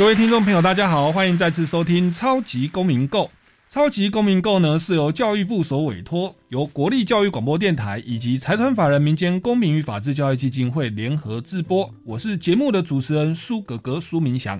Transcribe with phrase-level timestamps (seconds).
[0.00, 3.24] 各位听众朋友，大家好，欢迎再次收听《超级公民购》。
[3.68, 11.88] 超级公民购呢是由教育部所委托，由国立教育广播电台以及财团法人民间公民与法治教育基金会联合制播。
[12.02, 14.58] 我是节目的主持人苏格格苏明祥。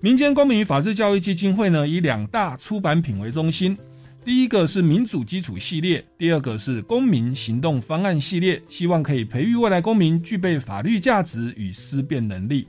[0.00, 3.78] 民间公民与法治教育基金会呢以两大出版品为中心，
[4.24, 12.66] 第一个是民主基础系列，第二个是公民行动方案系列，希望可以培育未来公民具备法律价值与思辨能力。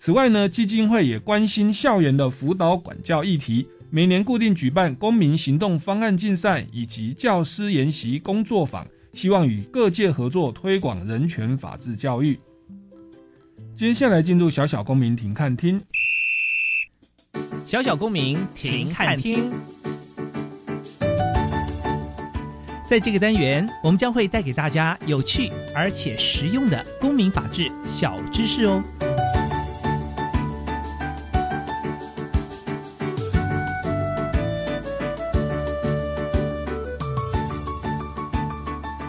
[0.00, 12.38] 此外呢，基金会也关心校园的辅导管教议题，每年固定举办公民行动方案竞赛以及教师研习工作坊，希望与各界合作推广人权法治教育。
[13.74, 15.82] 接下来进入小小公民庭看厅，
[17.66, 19.50] 小小公民庭看厅。
[22.88, 28.82] 在这个单元，我们将会带给大家有趣而且实用的公民法治小知识哦。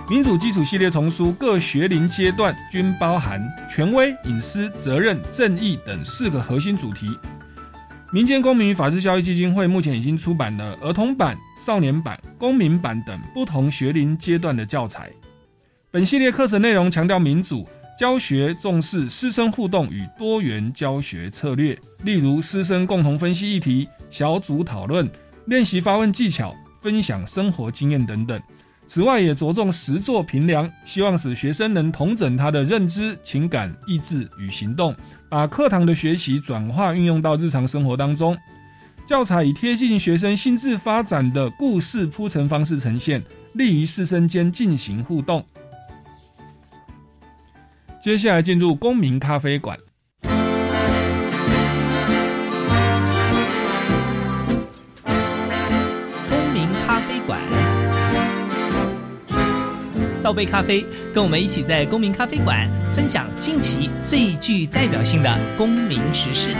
[0.09, 7.15] 民主基础系列丛书各学龄阶段均包含权威、隐私、责任、正义等四个核心主题。
[8.11, 15.11] 民间公民与法治教育基金会目前已经出版了儿童版、少年版、公民版等不同学龄阶段的教材。
[15.91, 17.67] 本系列课程内容强调民主
[17.99, 25.07] 教学，重视师生互动与多元教学策略，例如师生共同分析议题、小组讨论、
[25.45, 28.41] 练习发问技巧、分享生活经验等等。
[28.89, 34.95] 此外，也着重实作评量，希望使学生能统整他的认知、情感、意志与行动，
[35.29, 38.35] 把课堂的学习转化运用到日常生活当中。
[39.05, 43.23] 教材以贴近学生心智发展的故事铺陈方式呈现，
[43.53, 45.45] 利于师生间进行互动。
[48.01, 49.77] 接下来进入公民咖啡馆。
[60.29, 66.53] 倒杯咖啡，跟我们一起在公民咖啡馆分享近期最具代表性的公民时事。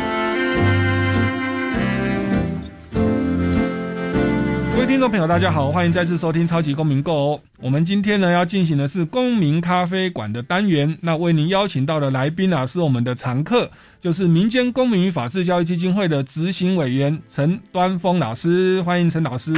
[4.73, 7.39] 各位听众朋友，大家好，欢迎再次收听超级公民购哦。
[7.61, 13.69] 我们今天呢要进行的是公民咖啡馆的单元，那为您邀请到的来宾啊是我们的常客，
[14.01, 19.53] 就是民间公民与法治教育基金会的执行委员陈端峰老师，欢迎陈老师。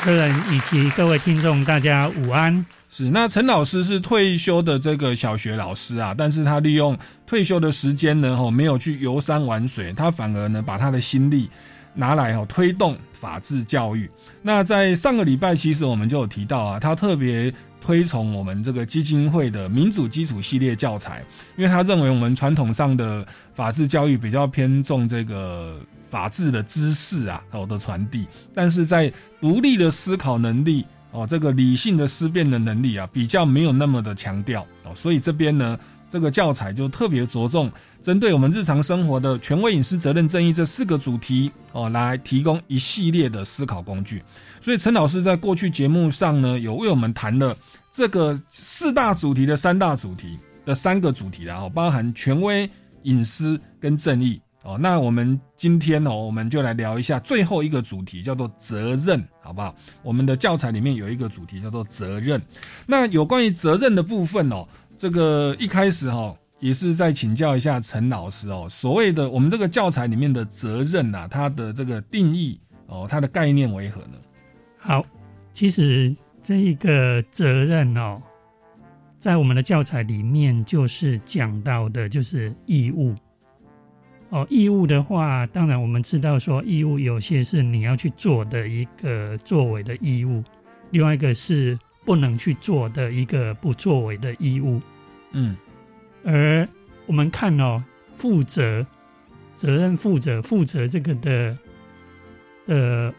[0.00, 2.64] 客人以及各位听众，大家午安。
[2.90, 11.50] 是，那陈老师是退休的这个小学老师啊，但是他利用退休的时间呢，吼没有去游山玩水，他反而呢把他的心力
[11.94, 14.10] 拿来吼推动法治教育。
[14.40, 21.22] 那在上个礼拜，其实我们就有提到啊，他特别推崇我们这个基金会的民主基础系列教材，
[21.56, 25.78] 因为他认为我们传统上的法治教育比较偏重这个。
[26.10, 29.12] 法治的知识啊，好的传递，但是在
[29.42, 35.78] 独立的思考能力哦，这个理性的思辨的能力啊，比较没有那么的强调哦，所以这边呢，
[36.10, 37.70] 这个教材就特别着重
[38.02, 44.22] 针对我们日常生活的权威、隐私、责任、正义这四个主题哦，来提供一系列的思考工具。
[44.60, 47.56] 所以陈老师在过去节目上呢，有为我们谈了
[47.92, 52.68] 这个四大主题的三大主题的三个主题然后包含权威、
[53.02, 54.40] 隐私跟正义。
[54.62, 59.74] 哦，那我们今天哦，我们就来聊一下最后一个主题，叫做责任，好不好？
[60.02, 62.42] 我们的教材里面有一个主题叫做责任。
[62.86, 64.66] 那有关于责任的部分哦，
[64.98, 68.66] 这个一开始哈，也是在请教一下陈老师哦。
[68.68, 74.18] 所谓的我们这个教材里面的责任呐，它的这个定义哦，它的概念为何呢？
[74.76, 75.06] 好，
[75.52, 78.20] 其实这一个责任哦，
[79.18, 83.14] 在我们的教材里面就是讲到的，就是义务。
[84.30, 90.44] 哦，义务的话，当然我们知道说义务有些是你要去做的一个作为的义务，
[90.90, 94.82] 另外一个是不能去做的一个不作为的义务。
[95.32, 95.56] 嗯，
[96.24, 96.68] 而
[97.06, 97.82] 我们看哦，
[98.16, 98.86] 负责、
[99.56, 101.58] 责任、负责、负责这个的
[102.66, 103.14] 的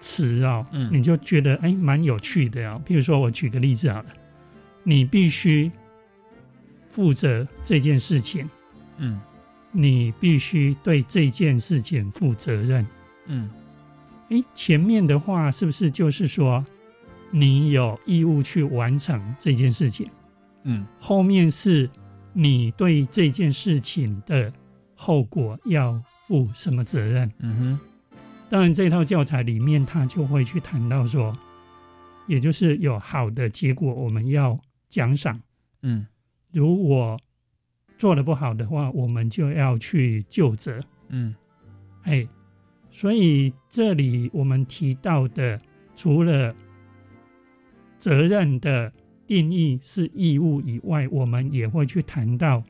[0.00, 2.80] 词啊，嗯，你就觉得哎蛮有趣的啊。
[2.86, 4.06] 比如说我举个例子好了，
[4.82, 5.70] 你必须
[6.90, 8.48] 负责这件事情，
[8.96, 9.20] 嗯。
[9.80, 12.84] 你必须对这件事情负责任。
[13.26, 13.48] 嗯
[14.30, 16.64] 诶，前面的话是不是就是说
[17.30, 20.04] 你有义务去完成这件事情？
[20.64, 21.88] 嗯后面是
[22.32, 24.52] 你对这件事情的
[24.96, 27.30] 后果要负什么责任？
[27.38, 27.80] 嗯哼
[28.50, 31.36] 当然，这套教材里面他就会去谈到说，
[32.26, 34.58] 也就是有好的结果，我们要
[34.88, 35.36] 奖赏；
[35.82, 36.04] 嗯
[36.50, 37.16] 如果
[37.98, 40.80] 做的不好的话，我们就要去就责。
[41.08, 41.34] 嗯。
[42.04, 42.26] 哎，
[42.90, 45.60] 所以这里我们提到的，
[45.94, 46.54] 除了
[47.98, 48.90] 责任的
[49.26, 52.62] 定义是义务以外，我们也会去谈到，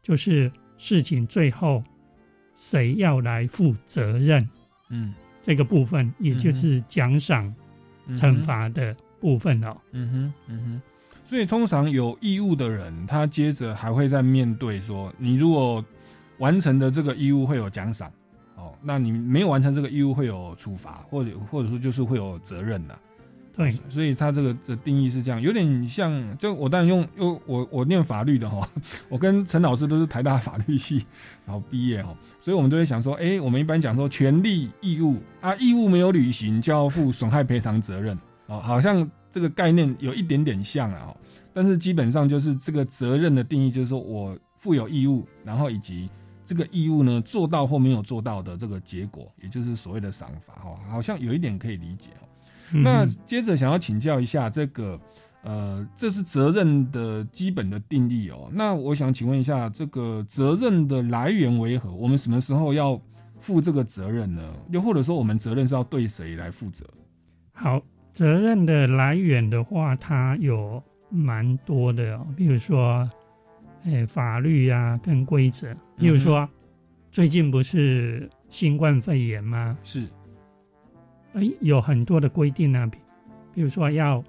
[0.00, 1.84] 就是事情最后
[2.56, 4.48] 谁要来负责任。
[4.88, 5.12] 嗯。
[5.42, 7.54] 这个部分，也就是奖赏、
[8.06, 9.76] 嗯惩罚的部分哦。
[9.92, 10.82] 嗯哼，嗯哼，
[11.26, 15.84] 所以通常有义务的人，他接着还会再面对说，你如果
[16.38, 18.10] 完成的这个义务会有奖赏，
[18.56, 22.98] 哦，那你没有完成这个义务会有处罚，或者或者说就是会有责任的。
[23.56, 28.68] 对，所以他这个的定义是这样，有点像，就我当然用用我我念法律的哈，
[29.08, 31.06] 我跟陈老师都是台大法律系
[31.46, 41.16] 然后毕业哈，所以我们都会想说，哎、我们一般讲说权利义务啊，义务没有履行就要负损害赔偿责任哦，好像这个概念有一点点像啊，哦
[41.52, 46.08] 但是基本上就是这个责任的定义，就是说我负有义务，然后以及
[46.46, 52.26] 这个义务呢做到或没有做到的这个结果，也就是所谓的赏罚哦，好像有一点可以理解哦。
[52.82, 54.98] 那嗯接着想要请教一下这个，
[55.42, 58.48] 呃，这是责任的基本的定义哦。
[58.52, 61.92] 那我想请问一下，这个责任的来源为何？
[61.92, 63.00] 我们什么时候要
[63.40, 64.42] 负这个责任呢？
[64.70, 66.84] 又或者说，我们责任是要对谁来负责？
[67.52, 67.80] 好，
[68.14, 70.80] 责任的来源的话，它有
[71.10, 73.10] 蛮多的哦，比如说，
[73.86, 76.48] 诶、法律啊跟规则，比如说、
[77.10, 79.76] 最近不是新冠肺炎吗？
[79.82, 80.06] 是，
[81.32, 82.98] 诶、有很多的规定啊，比
[83.52, 84.22] 比如说要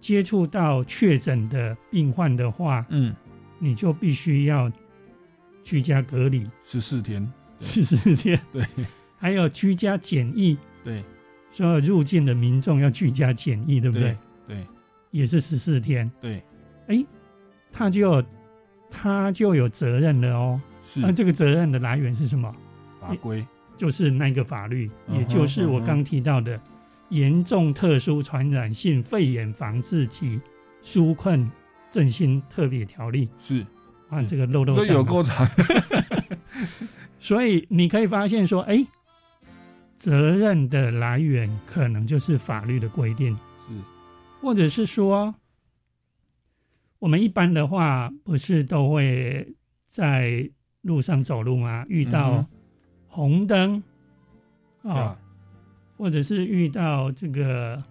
[0.00, 3.14] 接触到确诊的病患的话，嗯，
[3.58, 4.72] 你就必须要
[5.62, 6.48] 居家隔离。
[6.64, 8.64] 十四天，十四天，对。
[9.18, 11.04] 还有居家检疫，对
[11.50, 14.16] 所有入境的民众要居家检疫，对不对？
[14.46, 14.66] 对
[15.10, 16.10] 也是十四天。
[16.20, 16.42] 对，
[16.88, 17.04] 哎，
[17.72, 18.24] 他就有
[18.90, 20.60] 他就有责任了哦。
[20.84, 21.00] 是。
[21.00, 22.54] 那这个责任的来源是什么？
[23.00, 23.46] 法规，
[23.76, 26.58] 就是那个法律，嗯也就是我刚提到的
[27.10, 30.40] 《严重特殊传染性肺炎防治及
[30.82, 31.50] 纾困
[31.90, 33.60] 振兴特别条例》是，
[34.10, 34.26] 啊，嗯。
[34.26, 35.48] 这个漏漏所以有够长，
[37.18, 38.84] 所以你可以发现说，哎，
[39.98, 43.36] 责任的来源可能就是法律的规定。
[43.66, 43.74] 是，
[44.40, 45.34] 或者是说，
[47.00, 49.54] 我们一般的话不是都会
[49.88, 50.48] 在
[50.82, 51.84] 路上走路吗？
[51.88, 52.46] 遇到嗯
[53.08, 53.82] 红灯
[54.82, 55.18] 啊、啊，
[55.96, 57.82] 或者是遇到这个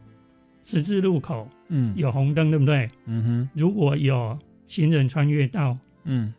[0.63, 2.89] 十字路口嗯，，有红灯，对不对？
[3.06, 6.33] 嗯哼，如果有行人穿越道，嗯。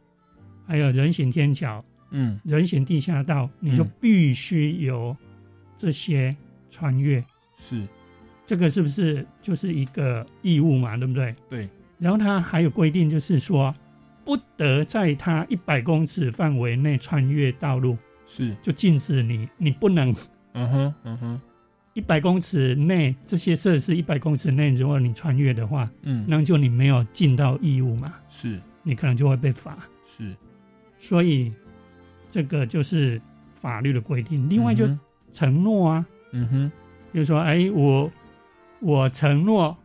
[0.67, 3.91] 还有人行天桥、嗯，人行地下道，你就嗯。
[4.01, 5.17] 必须有
[5.79, 6.37] 这些
[6.69, 7.25] 穿越。
[7.57, 7.87] 是，
[8.45, 10.97] 这个是不是就是一个义务嘛？
[10.97, 11.35] 对不对？
[11.49, 13.75] 对，然后它还有规定，就是说
[14.25, 17.97] 不得在它一百公尺范围内穿越道路，
[18.27, 20.15] 是，就禁止你，你不能
[20.53, 21.41] 嗯哼，嗯哼，
[21.95, 29.79] 一百公尺内这些设施一百公尺内，如果你穿越的话，嗯，那就你没有尽到义务嘛，是你可能就会被罚。
[30.17, 30.35] 是，
[30.99, 31.53] 所以
[32.29, 33.21] 这个就是
[33.55, 34.49] 法律的规定。
[34.49, 34.87] 另外就
[35.33, 36.73] 承诺啊，嗯哼，
[37.13, 38.11] 比如说，哎，我
[38.81, 39.77] 我承诺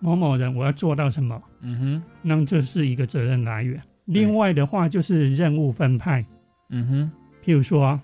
[0.00, 3.80] 某某人我要做到什么，嗯哼，那这是一个责任来源。
[4.06, 6.24] 另外的话就是任务分派，
[6.70, 7.10] 嗯哼，
[7.44, 8.00] 譬如说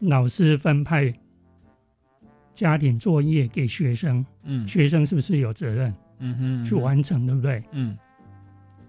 [0.00, 1.12] 老师分派
[2.52, 4.66] 家庭作业给学生，嗯。
[4.68, 5.94] 学生是不是有责任？
[6.18, 7.62] 嗯哼，去完成，对不对？
[7.72, 7.96] 嗯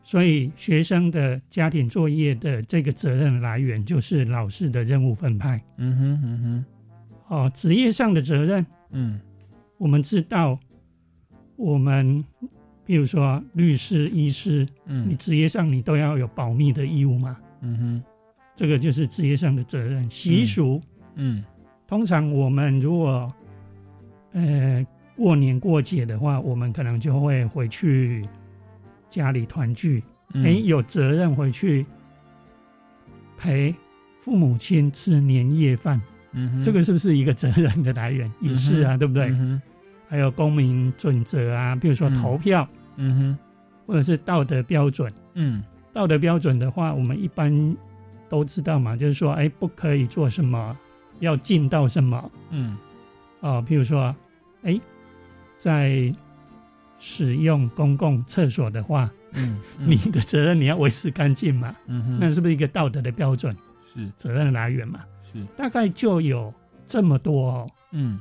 [0.09, 5.63] 所以学生的家庭作业的这个责任来源就是老师的任务分派。
[5.77, 6.65] 嗯哼嗯哼。
[7.27, 9.21] 哦，职业上的责任，嗯。
[9.77, 10.59] 我们知道，
[11.55, 12.25] 我们
[12.87, 15.07] 比如说律师、医师，嗯。
[15.07, 18.03] 你嗯职业上你都要有保密的义务嘛，嗯哼。
[18.55, 20.09] 这个就是职业上的责任。
[20.09, 20.81] 习俗，
[21.17, 21.43] 嗯。
[21.85, 23.31] 通常我们如果
[24.31, 24.83] 呃
[25.15, 28.27] 过年过节的话，我们可能就会回去
[29.09, 31.85] 家里团聚，嗯，哎、有责任回去
[33.37, 33.73] 陪
[34.19, 35.99] 父母亲吃年夜饭，
[36.33, 38.31] 嗯哼，这个是不是一个责任的来源？
[38.39, 39.25] 也是啊，对不对？
[39.31, 39.61] 嗯
[40.07, 43.15] 还有公民准则啊，比如说嗯投票，嗯。
[43.17, 43.37] 哼。
[43.85, 45.63] 或者是道德标准，嗯。
[45.93, 47.75] 道德标准的话，我们一般
[48.27, 50.75] 都知道嘛，就是说，哎，不可以做什么，
[51.19, 52.31] 要尽到什么。
[52.49, 52.77] 嗯。
[53.41, 54.15] 啊、譬如说，
[54.63, 54.79] 哎，
[55.55, 56.11] 在
[56.99, 63.55] 使用公共厕所的话，嗯，你的责任你要维持干净嘛，嗯哼，那是不是一个道德的标准、
[63.93, 64.99] 是责任的来源嘛？
[65.31, 66.53] 是大概就有
[66.85, 67.71] 这么多哦。
[67.91, 68.19] 嗯。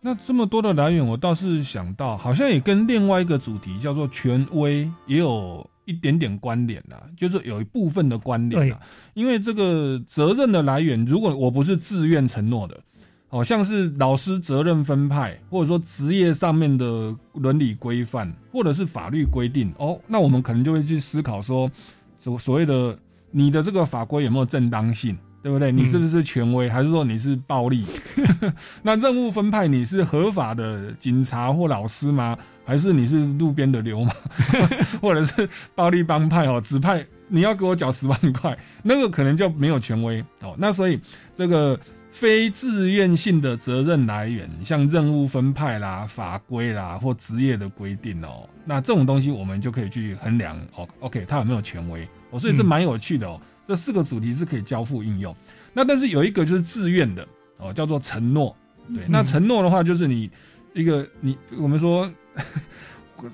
[0.00, 8.80] 那这么多的来源，我倒是想到，好像也跟另外一个主题叫做权威也有一点点关联啦，就是有一部分的关联啦。
[9.14, 12.80] 因为这个责任的来源，如果我不是自愿承诺的，
[13.28, 21.70] 好、像是老师责任分派，或者说职业上面的伦理规范，或者是法律规定，哦，那我们可能就会去思考说，
[22.18, 22.98] 所所谓的
[23.30, 25.70] 你的这个法规有没有正当性，对不对？
[25.70, 27.84] 你是不是权威，还是说你是暴力？
[28.82, 32.36] 那任务分派你是合法的警察或老师吗？
[32.64, 34.14] 还是你是路边的流氓，
[35.00, 36.60] 或者是暴力帮派哦？
[36.60, 40.54] 指派你要给我缴十万块，那个可能就没有权威哦。
[40.58, 41.00] 那所以
[41.36, 41.78] 这个
[42.18, 50.88] 非自愿性的责任来源，像任务分派啦、法规啦或职业的规定哦，那这种东西我们就可以去衡量哦。
[50.98, 52.02] OK，它有没有权威？
[52.30, 53.40] 哦，所以这嗯蛮有趣的哦。
[53.68, 55.32] 这四个主题是可以交互应用。
[55.72, 57.24] 那但是有一个就是自愿的
[57.58, 58.56] 哦，叫做承诺。
[58.92, 60.28] 对，那嗯承诺的话就是你
[60.74, 62.10] 一个你我们说。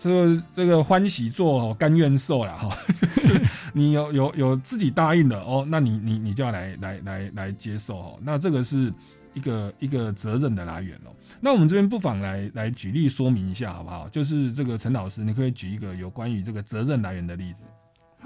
[0.01, 2.77] 这个这个欢喜做哦，甘愿受了哈，
[3.17, 3.41] 就是
[3.73, 8.93] 你有有有自己答应的哦，那你你你就要来来来来接受哦，那这个是
[9.35, 11.11] 一个一个责任的来源哦。
[11.41, 14.09] 那我们这边不妨来来举例说明一下好不好？
[14.09, 17.65] 就是这个陈老师，你可以举一个有关于这个责任来源的例子，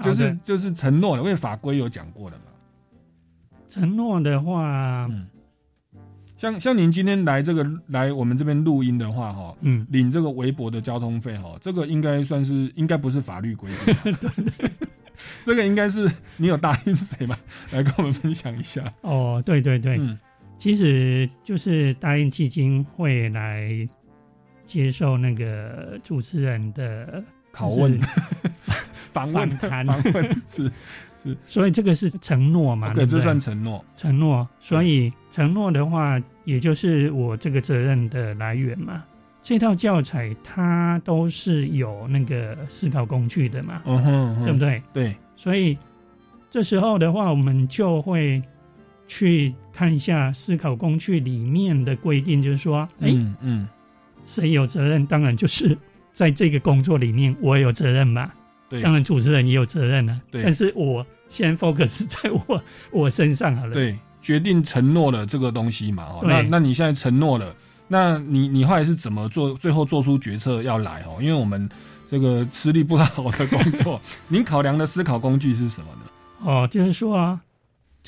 [0.01, 2.43] 就是就是承诺的，因为法规有讲过的嘛。
[3.67, 5.27] 承诺的话，嗯，
[6.39, 14.71] 像像您今天来这个来我们这边录音的话哈，嗯，领这个微博的交通费哈，这个应该算是应该不是法律规定 吧，
[15.43, 17.37] 这个应该是你有答应谁吧？
[17.71, 18.81] 来跟我们分享一下。
[19.01, 20.17] 哦，对对对，嗯。
[20.57, 23.87] 其实就是答应基金会来
[24.65, 27.99] 接受那个主持人的拷问。
[27.99, 28.68] 就是
[29.11, 30.71] 访问访谈访问是
[31.45, 33.05] 所以这个是承诺嘛，对？
[33.05, 33.83] 这算承诺。
[33.95, 39.03] 承诺，所以承诺的话，也就是我这个责任的来源嘛。
[39.41, 44.59] 这套教材它都是有那个思考工具的嘛，嗯哼，嗯哼对不？
[44.59, 44.83] 对？
[44.93, 45.77] 对，所以
[46.49, 48.41] 这时候的话，我们就会
[49.07, 53.67] 去看一下思考工具里面的规定，就是说，哎、嗯嗯，
[54.23, 55.05] 谁有责任？
[55.05, 55.77] 当然就是
[56.13, 58.31] 在这个工作里面，我有责任嘛。
[58.69, 60.21] 对当然主持人也有责任啊。
[60.31, 63.73] 对但是我先 focus 在我我身上好了。
[63.73, 67.53] 对，决定承诺了这个东西嘛，哦，那那你现在承诺了，
[67.87, 69.53] 那你你后来是怎么做？
[69.55, 71.17] 最后做出决策要来哦？
[71.21, 71.69] 因为我们
[72.07, 76.51] 这个吃力不讨好的工作， 您考量的思考工具是什么呢？
[76.51, 77.39] 哦，就是说啊，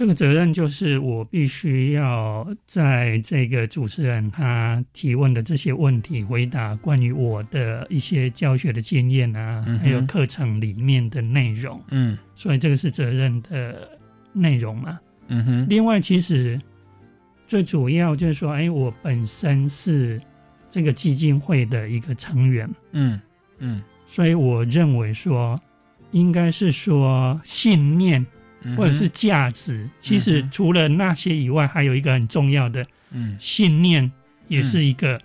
[0.02, 12.18] 这个责任就是我必须要在这个主持人他提问的这些问题回答关于我的一些教学的经验啊，嗯还有课程里面的内容，嗯。
[12.34, 13.88] 所以这个是责任的
[14.34, 15.00] 内容嘛。
[15.28, 16.60] 嗯哼，另外，其实
[17.46, 20.20] 最主要就是说，哎，我本身是
[20.68, 23.22] 这个基金会的一个成员，嗯
[23.60, 23.84] 嗯。
[24.08, 25.62] 所以我认为说，
[26.10, 28.26] 应该是说信念
[28.78, 29.88] 或者是价值。
[30.00, 34.12] 其实除了那些以外，还有一个很重要的嗯信念，
[34.48, 35.20] 也是一个、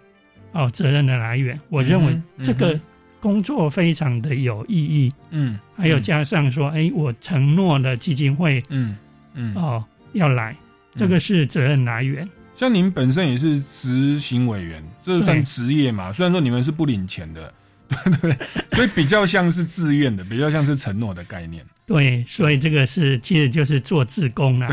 [0.52, 1.58] 哦责任的来源。
[1.68, 2.80] 我认为这个嗯
[3.20, 8.96] 工作非常的有意义，嗯，还有加上说，哎，我承诺了基金会嗯
[9.34, 10.56] 嗯，哦要来，
[10.94, 12.28] 这个是责任来源。
[12.54, 16.10] 像您本身也是执行委员，这算职业嘛？
[16.12, 17.52] 虽然说你们是不领钱的，
[17.88, 18.36] 对不对？
[18.72, 21.62] 所以比较像是自愿的，比较像是承诺的概念。
[21.86, 24.68] 对，所以这个是其实就是做自工啦。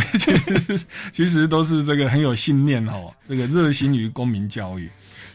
[1.13, 4.89] 其实都是这个很有信念哦，这个热心于公民教育，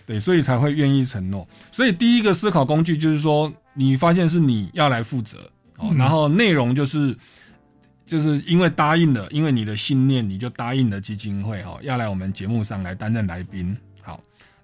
[0.04, 1.49] 对，所以才会愿意承诺。
[1.70, 5.38] 所以第一个思考工具就是说，你发现是你要来负责
[5.76, 7.16] 哦，嗯然后内容就是
[8.04, 13.76] 就是因为答应了，因为你的信念，你就答应了基金会哦，要来我们节目上来担任来宾。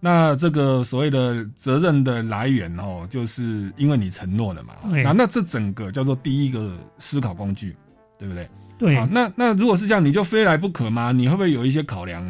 [0.04, 4.74] 好，那这个所谓的责任的来源哦，就是因为你承诺了嘛。
[4.90, 7.74] 对那那这整个叫做第一个思考工具，
[8.18, 8.48] 对不对？
[8.78, 11.10] 对好，，那那如果是这样，你就非来不可吗？
[11.12, 12.22] 你会不会有一些考量？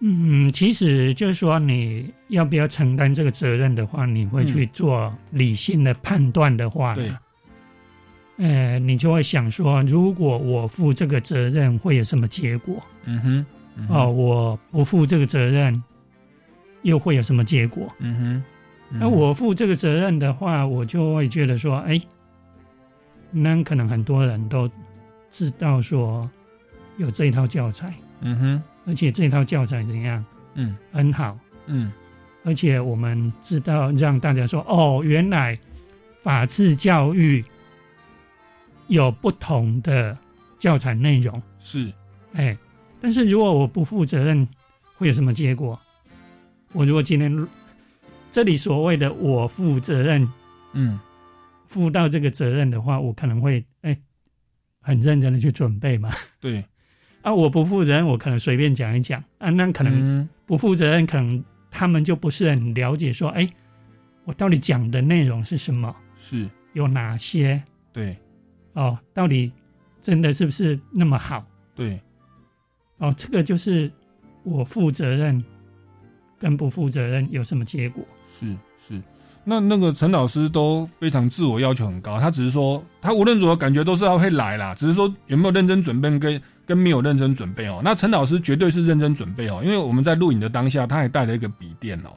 [0.00, 7.10] 嗯，其实就是说你要不要承担这个责任的话，你会去做理性的判断的话，对，
[8.36, 12.82] 呃，你就会想说，如果我负这个责任，会有什么结果？
[13.06, 13.46] 嗯哼，
[13.76, 15.82] 嗯哼哦，，我不负这个责任，
[16.84, 17.92] 又会有什么结果？
[17.98, 18.44] 嗯哼，
[18.92, 22.00] 嗯那我负这个责任的话，我就会觉得说，哎，
[23.30, 24.70] 那可能很多人都
[25.30, 26.30] 知道说
[26.96, 30.24] 有这一套教材，嗯哼，而且这套教材怎样？
[30.54, 30.76] 嗯。
[30.92, 31.36] 很好，
[31.66, 31.92] 嗯。
[32.44, 35.58] 而且我们知道让大家说哦，原来
[36.22, 37.42] 法治教育
[38.86, 40.16] 有不同的
[40.58, 41.90] 教材内容，是，
[42.34, 42.54] 哎，
[43.00, 44.46] 但是如果我不负责任，
[44.98, 45.80] 会有什么结果？
[46.74, 47.48] 我如果今天
[48.30, 50.28] 这里所谓的我负责任，
[50.74, 51.00] 嗯。
[51.66, 53.98] 负到这个责任的话，我可能会哎
[54.80, 56.12] 很认真的去准备嘛。
[56.38, 56.64] 对，
[57.22, 59.22] 啊，我不负责任，我可能随便讲一讲。
[59.38, 60.28] 啊，那可能嗯。
[60.46, 63.48] 不负责任，可能他们就不是很了解说，哎，
[64.24, 67.60] 我到底讲的内容是什么，是，有哪些？
[67.92, 68.16] 对。
[68.74, 69.50] 哦，到底
[70.00, 71.44] 真的是不是那么好？
[71.74, 71.98] 对，
[72.98, 73.12] 哦？
[73.16, 73.90] 这个就是
[74.44, 75.42] 我负责任
[76.44, 78.04] 跟不负责任有什么结果？
[78.38, 78.46] 是
[78.86, 79.00] 是。
[79.46, 87.80] 那那个陈老师都非常自我要求很高，他只是说他无论如何感觉都是要会来啦，只是说有没有认真准备跟跟没有认真准备哦。
[87.82, 92.12] 那陈老师绝对是认真准备哦，因为我们在录影的当下，他还带了一个笔电哦，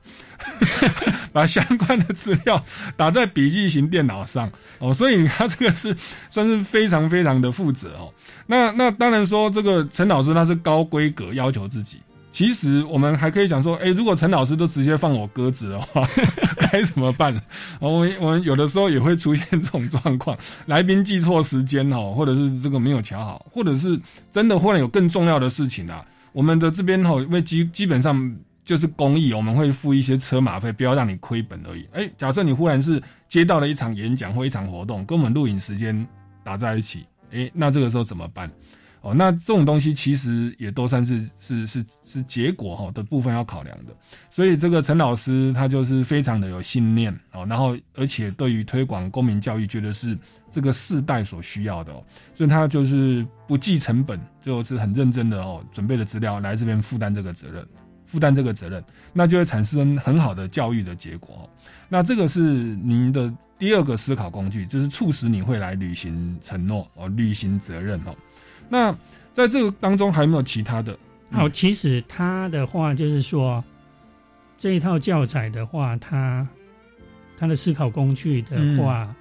[1.31, 2.61] 把相关的资料
[2.97, 5.95] 打在笔记型电脑上哦，所以他这个是
[6.29, 8.13] 算是非常非常的负责哦。
[8.45, 11.99] 那那当然说这个陈老师他是高规格要求自己。
[12.37, 16.07] 其实我们还可以讲说，哎、如果陈老师都直接放我鸽子的话，
[16.71, 17.35] 该怎么办？
[17.79, 23.99] 哦我们我们有的时候也会出现这种状况， 来宾记错时间哦，或者是这个没有瞧好，或者是
[24.31, 26.05] 真的忽然有更重要的事情啊。
[26.31, 31.87] 我们的这边哦，因为基基本上就是公益，我们会付一些车马费，不要让你亏本而已。
[31.91, 36.07] 哎、假设你忽然是接到了一场演讲或一场活动，跟我们录影时间
[36.43, 37.03] 打在一起，
[37.33, 38.47] 哎、那这个时候怎么办？
[39.01, 43.95] 哦，那这种东西其实也都算是是是是结果哈的部分要考量的，
[44.29, 50.17] 所以这个陈老师他就是非常的有信念哦，然后而且对于推广公民教育，觉得是
[50.51, 52.03] 这个世代所需要的哦，
[52.35, 57.65] 所以他就是不计成本，就是很认真的哦，准备了资料来这边负担这个责任，
[58.07, 58.83] 负担这个责任，
[59.13, 61.49] 那就会产生很好的教育的结果。
[61.87, 68.13] 那这个是您的第二个思考工具，就是促使你会来履行承诺哦，履行责任哦。
[68.69, 68.95] 那
[69.33, 70.93] 在这个当中还有没有其他的？
[71.29, 73.63] 嗯好，其实他的话就是说，
[74.57, 76.47] 这一套教材的话，他
[77.37, 79.13] 他的思考工具的话，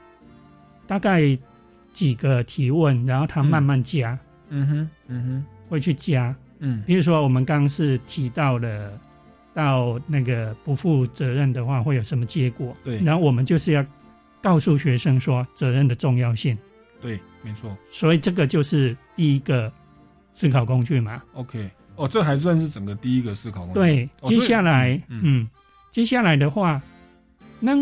[0.87, 1.37] 大概
[1.93, 4.17] 几个提问，然后他慢慢加，
[4.51, 6.35] 嗯哼，嗯哼，会去加。
[6.59, 8.99] 嗯比如说，我们刚刚是提到了
[9.53, 13.85] 到那个不负责任的话会有什么结果，对然后我们就是要
[14.41, 16.57] 告诉学生说责任的重要性，
[17.01, 17.77] 对，没错。
[17.91, 19.73] 所以这个就是第一个
[20.35, 21.23] 思考工具嘛。
[21.33, 23.75] OK，哦，这还算是整个第一个思考工具。
[23.75, 25.49] 对，哦接下来，嗯嗯
[25.91, 26.81] 接下来的话，
[27.59, 27.73] 那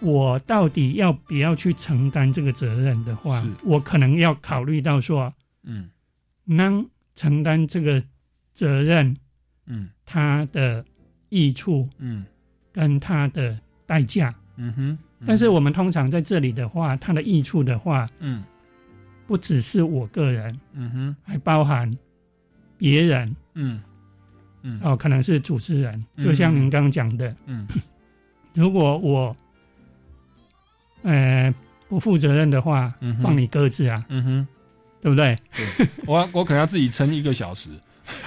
[0.00, 5.88] 我到底要不要去承担这个责任的话，我可能要考虑到说，嗯
[6.44, 8.02] 能承担这个
[8.52, 9.16] 责任
[9.66, 10.84] 嗯它的
[11.28, 12.24] 益处嗯
[12.72, 14.34] 跟它的代价。
[14.56, 14.98] 嗯哼。
[15.26, 18.42] 但是我们通常在这里的话，它的益处的话，嗯
[19.30, 21.16] 不只是我个人，嗯哼。
[21.22, 21.88] 还包含
[22.76, 23.80] 别人嗯
[24.62, 24.80] 嗯。
[24.82, 26.24] 哦，可能是主持人，嗯。
[26.24, 27.64] 就像您刚刚讲的，嗯。
[28.54, 29.36] 如果我
[31.02, 31.54] 呃
[31.88, 34.46] 不负责任的话，嗯放你鸽子啊，嗯哼，
[35.00, 35.38] 对不对？
[36.06, 37.70] 我 我可能要自己撑一个小时，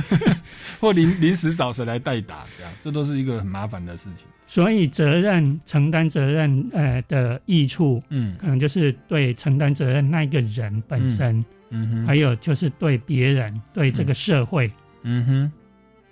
[0.80, 4.26] 或临临时找谁来代打，这样这都是一个很麻烦的事情。
[4.46, 8.36] 所以责任承担责任呃的益处，嗯。
[8.38, 11.90] 可能就是对承担责任那一个人本身，嗯。
[11.90, 14.72] 哼，还有就是对别人、对这个社会，
[15.04, 15.26] 嗯。
[15.26, 15.52] 哼。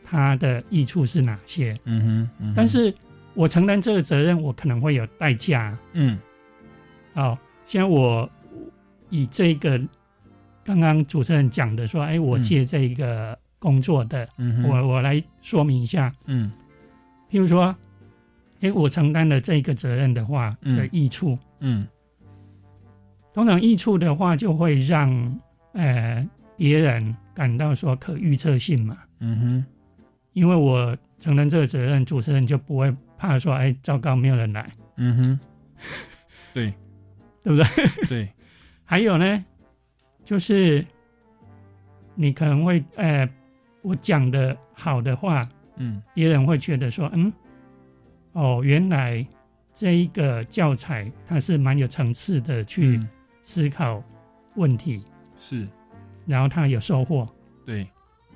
[0.03, 1.73] 它的益处是哪些？
[1.85, 2.29] 嗯哼。
[2.39, 2.93] 嗯哼，但是
[3.33, 5.77] 我承担这个责任，我可能会有代价。
[5.93, 6.17] 嗯。
[7.13, 8.29] 好，现在我
[9.09, 9.79] 以这个
[10.63, 16.11] 刚刚主持人讲的说，哎，我嗯借这个工作的，嗯我我来说明一下。
[16.25, 16.51] 嗯。
[17.29, 17.73] 譬如说，
[18.61, 20.77] 哎，我承担了这个责任的话嗯。
[20.77, 21.85] 的益处，嗯。
[23.33, 25.39] 通常益处的话就会让
[25.73, 29.65] 呃别人感到说可预测性嘛，嗯哼。
[30.33, 35.39] 因为我承担这个责任，主持人就不会怕说，哎，糟糕，没有人来，嗯哼，
[36.53, 36.73] 对。
[37.43, 38.07] 对不对？
[38.07, 38.29] 对，
[38.85, 39.43] 还有呢，
[40.23, 40.85] 就是
[42.13, 43.27] 你可能会，呃，
[43.81, 45.47] 我讲的好的话，
[45.77, 46.01] 嗯。
[46.13, 47.33] 别人会觉得说，嗯，
[48.33, 49.25] 哦，原来
[49.73, 53.09] 这一个教材它是蛮有层次的去嗯。
[53.43, 54.03] 思考
[54.55, 55.03] 问题，
[55.39, 55.67] 是，
[56.27, 57.27] 然后他有收获，
[57.65, 57.87] 对。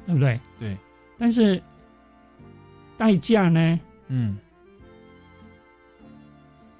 [0.05, 0.39] 对不对？
[0.59, 0.77] 对，
[1.17, 1.59] 但是
[2.95, 3.79] 代价呢，
[4.09, 4.37] 嗯。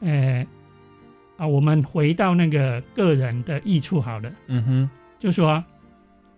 [0.01, 0.45] 呃，
[1.37, 5.63] 啊，我们回到那个个人的益处好了，嗯哼，就说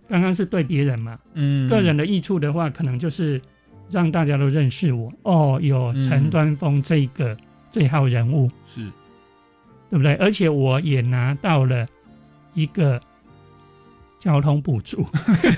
[0.08, 3.38] 刚刚是对别人嘛，嗯，个人的益处的话，可能就是
[3.90, 7.36] 让大家都认识我哦，有陈端峰这个
[7.70, 8.82] 这号人物，是，
[9.90, 10.14] 对不对？
[10.16, 11.86] 而且我也拿到了
[12.54, 13.00] 一个
[14.18, 15.06] 交通补助，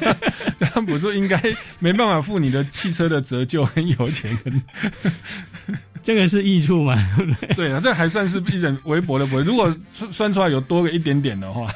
[0.60, 1.40] 交通补助应该
[1.78, 4.62] 没办法付你的汽车的折旧很有钱跟。
[6.02, 6.94] 这个是益处嘛？
[7.16, 7.54] 对不对？
[7.54, 9.38] 对啊，这还算是一点微薄的薄。
[9.42, 11.68] 如果算算出来有多个一点点的话，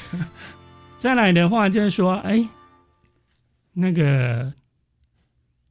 [0.98, 2.42] 再来的话就是说，哎，
[3.74, 4.50] 那个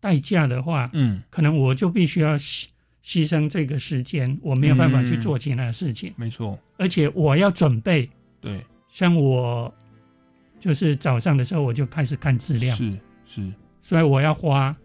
[0.04, 2.66] 代价的话，嗯，可能我就必须要牺
[3.06, 8.10] 牺牲这个时间，我没有办法去做其他的事情，没错，而且我要准备。
[8.42, 8.62] 对，
[8.92, 9.74] 像我
[10.60, 12.92] 就是早上的时候我就开始看资料，是
[13.26, 14.76] 是，所以我要花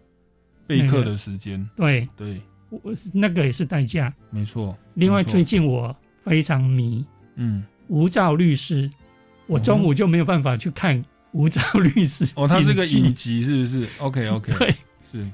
[0.65, 1.69] 备课的时间。
[1.75, 2.07] 对。
[2.15, 4.13] 对，我那个也是代价。
[4.29, 4.77] 没错。
[4.93, 7.05] 另外，最近我非常迷
[7.35, 8.89] 嗯，吴兆律师，
[9.47, 11.03] 我中午就没有办法去看
[11.33, 14.75] 无照律师哦，他是个影影集集，是不是？OK OK， 对，
[15.11, 15.25] 是，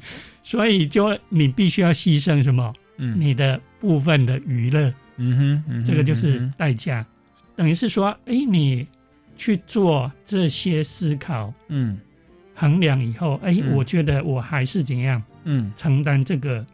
[0.43, 2.73] 所以就你必须要牺牲什么？
[2.97, 3.19] 嗯。
[3.19, 7.05] 你的部分的娱乐，嗯哼，嗯哼这个就是嗯代价。
[7.55, 8.87] 等于是说，哎，你
[9.37, 11.97] 去做这些思考、嗯。
[12.57, 13.75] 衡量以后，哎，嗯。
[13.75, 15.71] 我觉得我还是怎样嗯。
[15.75, 16.65] 承担这个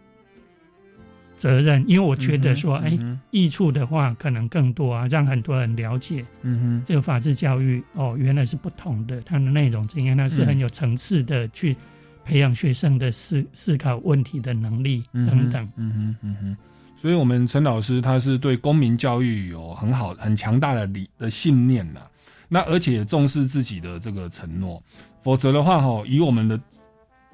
[1.35, 6.77] 责任，因为我觉得说，哎，嗯益处的话可能更多啊，让很多人了解嗯哼。
[6.77, 11.75] 嗯这个法治教育哦，原来是不同的，它的内容怎样，它是很有层次的去
[12.23, 15.67] 培养学生的思思考问题的能力，等等。
[15.75, 16.57] 嗯哼嗯哼。
[16.97, 22.01] 所以，我们陈老师他是对公民教育有很好、很强大的理的信念呐。
[22.47, 24.83] 那而且重视自己的这个承诺，
[25.23, 26.59] 否则的话，哈，以我们的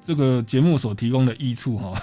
[0.06, 2.00] 这个节目所提供的益处，哈，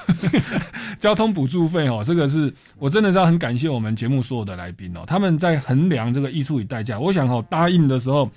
[1.00, 7.00] 交通补助费，哈，这个是我真的是要很感谢我们节目所有的来宾哦，他们在衡量这个益处与代价。
[7.00, 8.30] 我想，哈，答应的时候，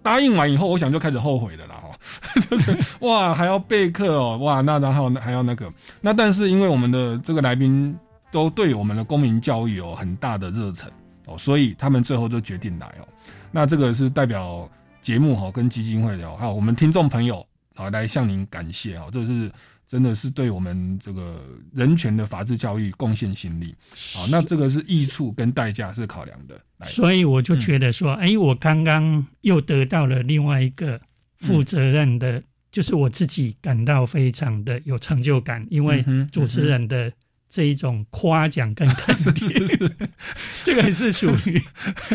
[0.00, 1.82] 答应完以后，我想就开始后悔了啦，
[3.00, 7.96] 哇，还要备课哦，哇，那然后还要那个，那但是因为我们的这个来宾
[8.30, 10.90] 都对我们的公民教育有很大的热忱
[11.26, 13.08] 哦，所以他们最后就决定来哦。
[13.50, 14.68] 那这个是代表
[15.02, 19.50] 节目哈跟基金会的哦，还有我们听众朋友啊来向您感谢哦，这是
[19.88, 21.40] 真的是对我们这个
[21.72, 23.74] 人权的法治教育贡献心力。
[24.14, 26.60] 好，那这个是益处跟代价是考量的。
[26.84, 31.00] 所以我就觉得说，嗯哎、我刚刚又得到了另外一个
[31.38, 37.12] 负责任的，就是我自己感到非常的有成就感，因为主持人的
[37.48, 39.48] 这一种夸奖跟肯定，
[40.62, 41.62] 这个是属于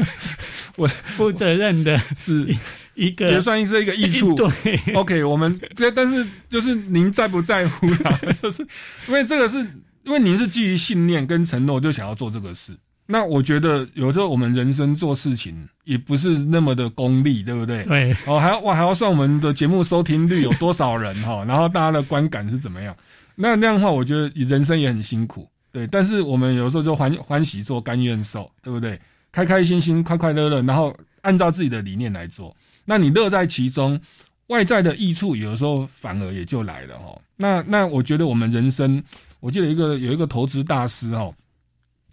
[0.77, 2.47] 我负责任的是
[2.95, 4.35] 一个也算是一个艺术。
[4.35, 4.49] 对
[4.93, 8.19] ，OK，我们对，但是就是您在不在乎啦？
[8.43, 8.61] 就是
[9.07, 9.57] 因为这个是
[10.03, 12.77] 因为您是基于信念跟承诺就想要做这个事。
[13.11, 17.83] 那我觉得有时候我们人生做事情也不是那么的功利，对不对？
[17.83, 22.95] 对，哦，还要我还要算我们的节目收听率有多少人哈， 然后大家的观感是怎么样？
[23.35, 25.85] 那那样的话，我觉得人生也很辛苦，对。
[25.87, 28.99] 但是我们有时候就欢欢喜做，甘愿受，对不对？
[29.31, 32.55] 开开心心，快快乐乐，然后按照自己的理念来做。
[32.85, 33.99] 那你乐在其中，
[34.47, 37.19] 外在的益处有时候反而也就来了哈。
[37.37, 39.01] 那那我觉得我们人生，
[39.39, 41.31] 我记得一个有一个投资大师哈，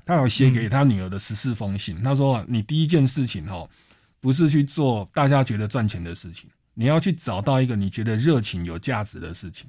[0.09, 3.69] 他有写给他女儿的十四封信，他说啊你第一件事情哈，
[4.21, 9.69] 不是去做大家觉得赚钱的事情，你要去找到一个你觉得热情有价值的事情。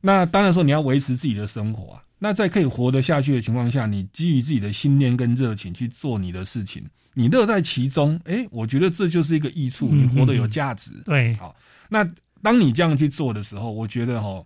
[0.00, 2.02] 那当然说你要维持自己的生活啊。
[2.18, 10.90] 那在可以活得下去的情况下，你基于自己的信念跟热情去做你的事情，你乐在其中，诶，我觉得这就是一个益处，嗯你活得有价值。
[11.04, 11.54] 对，好，
[11.88, 12.04] 那
[12.42, 14.44] 当你这样去做的时候，我觉得哈，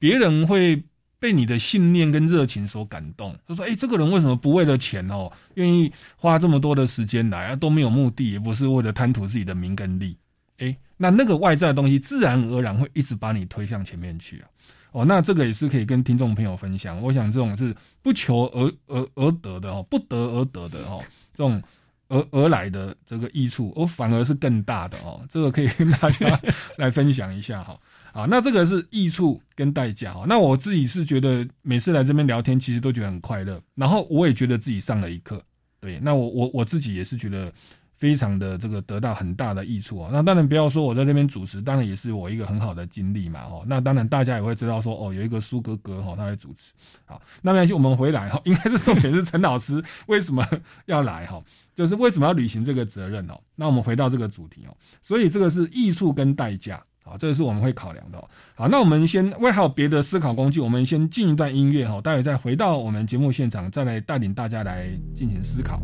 [0.00, 0.82] 别人会
[1.24, 3.34] 被你的信念跟热情所感动。
[3.48, 10.18] 他说：“哎、这个人为什么不为了钱哦，愿意花这么多的时间来啊，都没有目的，也不是为了贪图自己的名跟利。
[10.58, 14.44] 哎，那那个外在的东西，自然而然会一直把你推向前面去啊。
[14.92, 17.00] 哦，那这个也是可以跟听众朋友分享。
[17.00, 21.02] 我想这种是不求而而而得的哦，不得而得的哦，
[21.34, 21.62] 这种。”
[22.08, 26.38] 而而来的这个益处，我反而是更大的哦，这个可以跟大家
[26.76, 27.74] 来分享一下哈。
[28.14, 30.24] 啊，那这个是益处跟代价哈。
[30.28, 35.42] 那我自己是觉得每次来这边聊天，其实都觉得很快乐，然后我也觉得自己上了一课。
[35.80, 37.52] 对，那我我我自己也是觉得
[37.96, 40.10] 非常的这个得到很大的益处哦。
[40.12, 43.64] 那当然不要说我在这边主持，当然也是我一个很好的经历嘛哦。
[43.66, 46.72] 那当然大家也会知道说哦，有一个苏哥哥哈，他会主持。
[47.04, 50.46] 好，那没关系，我们回来哈，应该是重点是陈老师 为什么
[50.86, 51.42] 要来哈。
[51.74, 53.34] 就是为什么要履行这个责任哦？
[53.56, 58.18] 那我们回到这个主题哦，所以这个是益处跟代价，好，这个是我们会考量的。
[58.54, 65.82] 好，那我们先，为还有别的思考工具，我们先进一段音乐哈，待会再回到我们节目现场，再来带领大家来进行思考。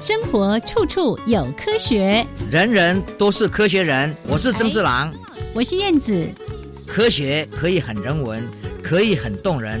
[0.00, 4.14] 生活处处有科学，人人都是科学人。
[4.28, 5.12] 我是曾志郎，
[5.52, 6.28] 我是燕子。
[6.86, 8.40] 科学可以很人文，
[8.84, 9.80] 可以很动人。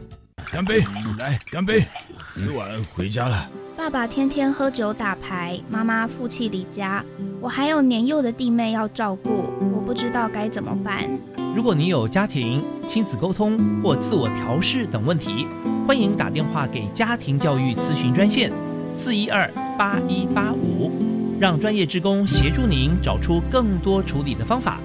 [0.51, 0.83] 干杯！
[1.17, 1.85] 来，干杯！
[2.17, 3.49] 喝完回家了。
[3.77, 7.01] 爸爸天天喝酒打牌，妈妈负气离家，
[7.39, 11.09] 我还有年幼的弟妹要照顾，我不知道该怎么办。
[11.55, 15.47] 如果你有家庭、亲子沟通或自我调试等问题，
[15.87, 18.51] 欢迎打电话给家庭教育咨询专线
[18.93, 20.91] 四一二八一八五，
[21.39, 24.81] 让专业职工协助您找出更多处理的方法。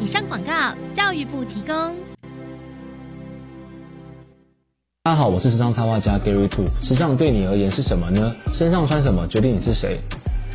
[0.00, 1.94] 以上广告，教育部提供。
[5.06, 6.64] 大家好，我是时尚插画家 Gary Two。
[6.80, 8.34] 时尚对你而言是什么呢？
[8.50, 10.00] 身上穿什么决定你是谁。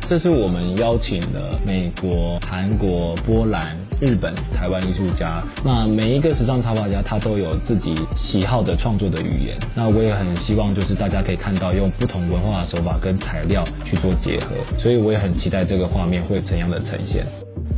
[0.08, 5.40] 这是我们邀请了美国、韩国、波兰、日本、台湾艺术家。
[5.64, 9.56] 那每一个时尚插画家，他都有自己喜好的创作的语言。
[9.72, 14.56] 那我也很希望，就是大家可以看到用不同文化的手法跟材料去做结合。
[14.76, 17.24] 所以我也很期待这个画面会怎样的呈现。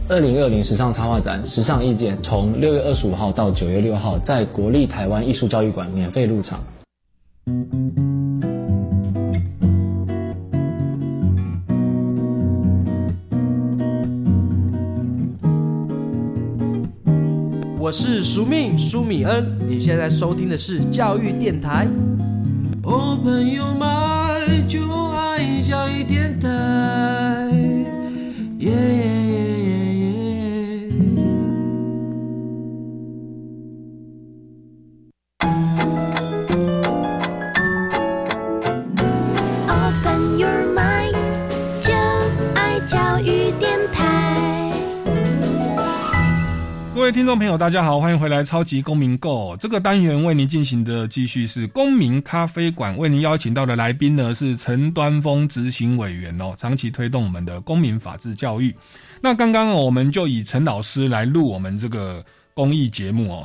[0.09, 6.63] 二零二零时尚插画展《时尚意见》从六月二十五号到九月六号，在国立台湾艺术教育馆免费入场。
[17.79, 21.87] 我是苏命苏米恩，你现在收听的是教育电台。
[22.85, 24.81] 哦，朋友们就
[25.17, 26.49] 爱教育电台。
[28.59, 29.32] 耶。
[29.32, 29.32] 各
[47.13, 58.75] 听众朋友，大家好，欢迎回来《超级公民购》这个单元为您进行的继续是公民咖啡馆，为您邀请到的来宾呢是陈端峰执行委员哦，长期推动我们的公民法治教育。
[59.21, 63.45] 那刚刚我们就以陈老师来录我们这个公益节目哦，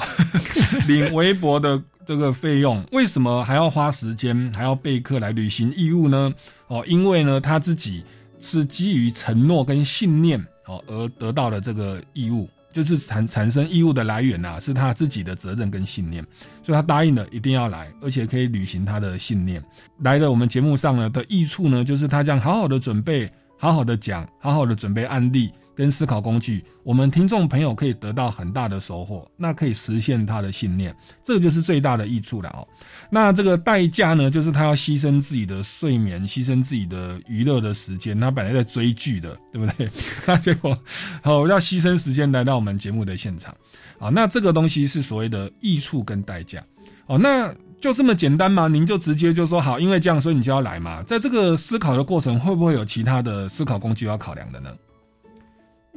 [0.88, 6.34] 领微博的这个费用，为什么还要花时间还要备课来履行义务呢？
[6.67, 8.01] 哦，因为呢他自己
[8.39, 12.49] 是基于承诺跟信念哦而得到了这个义务。
[12.83, 16.23] 就是产产生义务的来源呐，是他自己的责任跟信念，
[16.63, 19.63] 所以他答应了一定要来，而且可以履行他的信念。
[19.99, 25.51] 来了我们节目上呢的益处呢，就是他这样好好的准备，好好的讲，好好的准备案例。
[25.77, 32.67] 跟思考工具，我们听众朋友可以得到很大的收获，那可以实现他的信念，这就是最大的益处了哦。
[33.11, 38.19] 那这个代价呢，就是他要牺牲自己的睡眠，牺牲自己的娱乐的时间。
[38.19, 39.87] 他本来在追剧的，对不对？
[40.25, 40.75] 那结果
[41.21, 43.55] 好要牺牲时间来到我们节目的现场
[43.99, 44.09] 啊。
[44.09, 46.63] 那这个东西是所谓的益处跟代价
[47.05, 47.19] 哦。
[47.19, 48.67] 那就这么简单吗？
[48.67, 51.03] 您就直接就说好，因为这样，所以你就要来嘛。
[51.03, 54.71] 在这个思考的过程，会不会有其他的思考工具要考量的呢？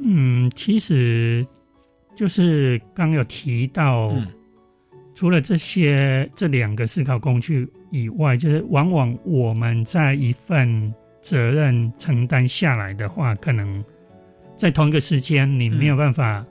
[0.03, 1.45] 嗯，其实
[2.15, 4.13] 就是刚有提到，
[5.15, 13.83] 除了这些这两个思考工具以外，就是往往我们在一份责任承担下来的话，可能
[14.57, 16.45] 在同一个时间你没有办法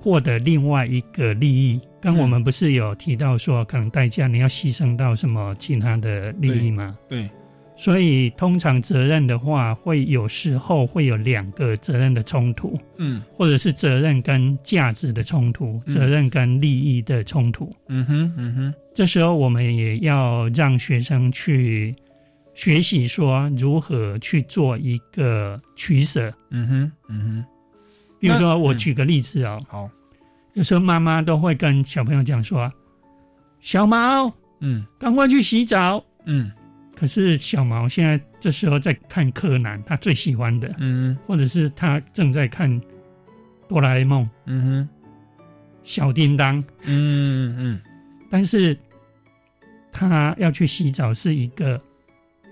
[0.00, 1.80] 获得另外一个利益。
[2.00, 6.96] 刚我们不是有提到说，可能代价你要牺牲到什么其他的利益吗？
[7.08, 7.28] 对。
[7.76, 18.74] 所以，通常责任的话，会有时候会有两个责任的冲突，嗯，或者是责任跟价值的冲突，责任跟利益的冲突，嗯哼，嗯哼。
[18.94, 21.92] 这时候，我们也要让学生去
[22.54, 27.44] 学习说如何去做一个取舍，嗯哼，嗯哼。
[28.20, 29.90] 比如说，我举个例子哦，好，
[30.52, 32.72] 有时候妈妈都会跟小朋友讲说
[33.60, 36.52] ：“小毛，嗯，赶快去洗澡，嗯。”
[37.04, 42.80] 可是小毛现在这时候在看柯南，他最喜欢的，嗯，或者是他正在看
[43.68, 44.88] 哆啦 A 梦，嗯哼，
[45.82, 47.80] 小叮当，嗯嗯，
[48.30, 48.74] 但是
[49.92, 51.78] 他要去洗澡是一个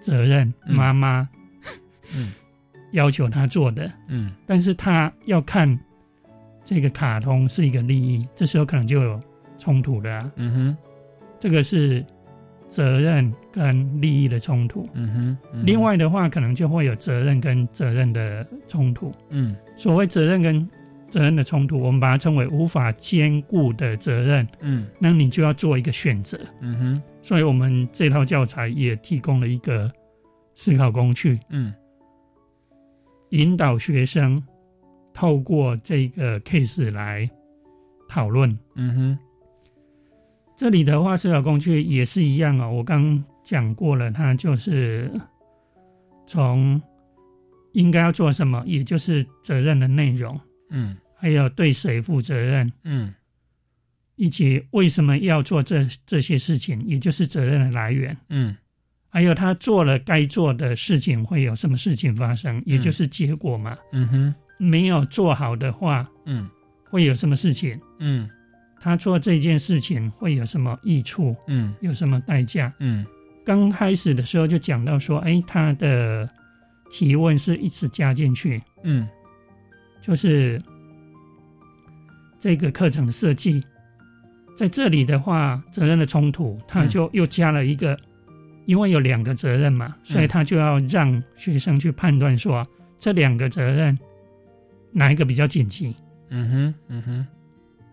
[0.03, 1.27] 责任，妈妈，
[2.15, 2.35] 嗯，
[2.91, 5.67] 要求他做的，嗯，但是他要看
[6.63, 9.19] 这个卡通是一个利益，这时候可能就有
[9.59, 10.77] 冲突了，嗯哼，
[11.41, 12.05] 这个是。
[12.73, 15.63] 责任跟利益的冲突，嗯哼。
[15.67, 19.55] 另外的话，可能就会有责任跟责任的冲突，嗯。
[19.77, 20.67] 所谓责任跟
[21.11, 24.87] 责任的冲突，我们把它称为无法兼顾的责任，嗯。
[24.99, 27.03] 那你就要做一个选择，嗯哼。
[27.21, 29.93] 所以我们这套教材也提供了一个
[30.55, 31.75] 思考工具，嗯
[33.29, 34.43] 引导学生
[35.13, 37.29] 透过这个 case 来
[38.09, 38.59] 讨论。
[38.77, 39.19] 嗯哼，
[40.57, 42.71] 这里的话，思考工具也是一样哦。
[42.71, 45.11] 我刚讲过了，它就是
[46.27, 46.81] 从
[47.73, 50.39] 应该要做什么，也就是责任的内容，
[50.71, 53.13] 嗯还有对谁负责任，嗯
[54.17, 58.17] 以及为什么要做这这些事情，也就是责任的来源。
[58.29, 58.57] 嗯
[59.09, 63.77] 还有他做了该做的事情，会有什么事情发生，也就是结果嘛。
[63.93, 66.49] 嗯哼，没有做好的话，嗯
[66.89, 67.79] 会有什么事情？
[67.99, 68.29] 嗯
[68.83, 71.37] 他做这件事情会有什么益处？
[71.47, 72.73] 嗯有什么代价？
[72.81, 73.07] 嗯
[73.45, 76.29] 刚开始的时候就讲到说，哎，他的
[76.91, 79.07] 提问是一直加进去，嗯
[80.01, 80.61] 就是
[82.41, 83.63] 这个课程的设计，
[84.57, 87.97] 在这里的话，责任的冲突，他就又加了一个，
[88.67, 92.67] 因为有两个责任嘛，所以他就要让学生去判断说，
[92.99, 93.97] 这两个责任
[94.91, 95.95] 哪一个比较紧急？
[96.31, 97.27] 嗯哼嗯哼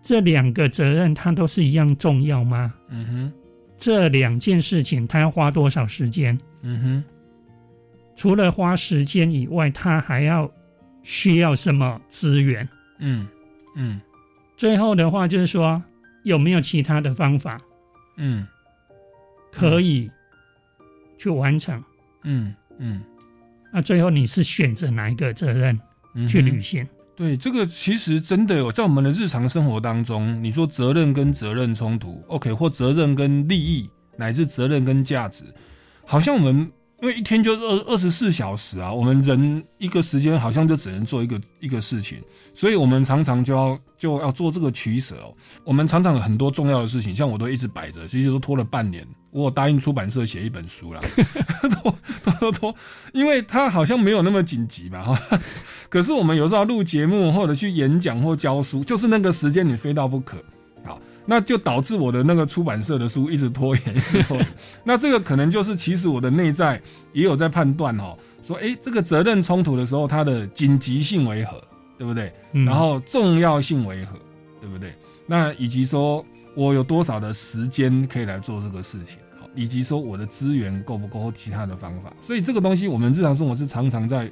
[0.02, 2.74] 这两个责任它都是一样重要吗？
[2.90, 3.34] 嗯哼
[3.78, 6.38] 这两件事情他要花多少时间？
[6.64, 7.04] 嗯哼
[8.16, 10.52] 除了花时间以外，他还要
[11.04, 12.68] 需要什么资源？
[12.98, 13.26] 嗯
[13.76, 14.02] 嗯
[14.58, 15.82] 最后的话就是说，
[16.24, 17.58] 有没有其他的方法
[18.18, 18.46] 嗯
[19.52, 20.12] 可以
[21.18, 21.82] 去完成？
[22.24, 23.02] 嗯嗯
[23.72, 25.80] 那最后你是选择哪一个责任
[26.16, 26.86] 嗯，去履行？
[27.20, 35.44] 对，这个其实真的有在我们的日常生活当中，你说责任跟责任冲突，OK，或责任跟利益，乃至责任跟价值，
[36.06, 42.24] 好像我们因为一天就是二二十四小时啊，我们人一个时间好像就只能做一个一个事情，
[42.56, 45.36] 所以我们常常就要就要做这个取舍哦。
[45.66, 49.06] 我们常常有很多重要的事情，像我都一直摆着，其实都拖了半年。
[49.32, 51.00] 我有答应出版社写一本书啦，
[51.70, 52.76] 拖拖拖拖，
[53.14, 55.40] 因为它好像没有那么紧急吧哈。
[55.90, 60.38] 可是我们有时候录节目或者去演讲或教书，就是那个时间你非到不可，
[60.84, 64.48] 好，那就导致我的那个出版社的书一直拖延，一直拖延。
[64.86, 66.80] 那这个可能就是其实我的内在
[67.12, 71.60] 也有在判断哦，说诶，这个责任冲突的时候，它的紧急性为何，
[71.98, 72.32] 对不对？
[72.52, 74.16] 嗯然后重要性为何，
[74.62, 74.94] 对不对？
[75.26, 76.24] 那以及说
[76.54, 82.14] 我有多少的时间可以来做这个事情，好，以及说我的资源够不够或其他的方法。
[82.28, 84.32] 所以这个东西我们日常生活是常常在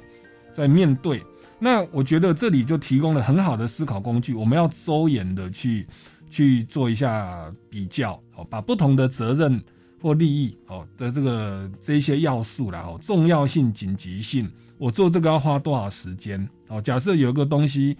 [0.54, 1.20] 在面对。
[1.58, 5.86] 那我觉得这里就提供了很好的思考工具，我们要周延的去
[6.30, 9.60] 去做一下比较，好，把不同的责任
[10.00, 16.48] 或利益，好的这个这一些要素啦，哦，重要性、紧急性，我做这个要花多少时间？
[16.68, 17.96] 哦，假设有一个东西，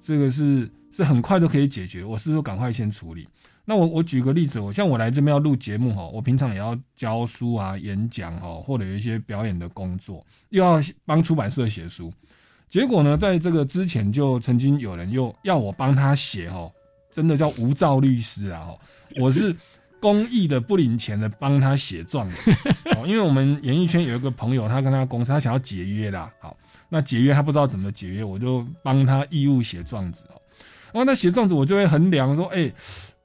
[0.00, 3.28] 这个是是很快就可以解决，我是不是赶快先处理？
[3.64, 12.10] 那我我举个例子，我像我来这边要录节目哈，我平常也要教书啊、演讲哈，或者有一些表演的工作，又要帮出版社写书。
[12.72, 16.72] 结果呢，在这个之前就曾经有人又要我帮他写哦，
[17.12, 18.78] 真的叫无照律师啊哈，
[19.20, 19.54] 我是
[20.00, 22.50] 公益的不领钱的帮他写状子
[22.96, 26.56] 哦，因为我们演艺圈有一个朋友，他跟他公司他想要解约啦，好，
[26.88, 30.40] 那解约他不知道怎么解约，我就帮他义务写状子哦，
[30.92, 32.72] 然后那写状子我就会衡量说，哎、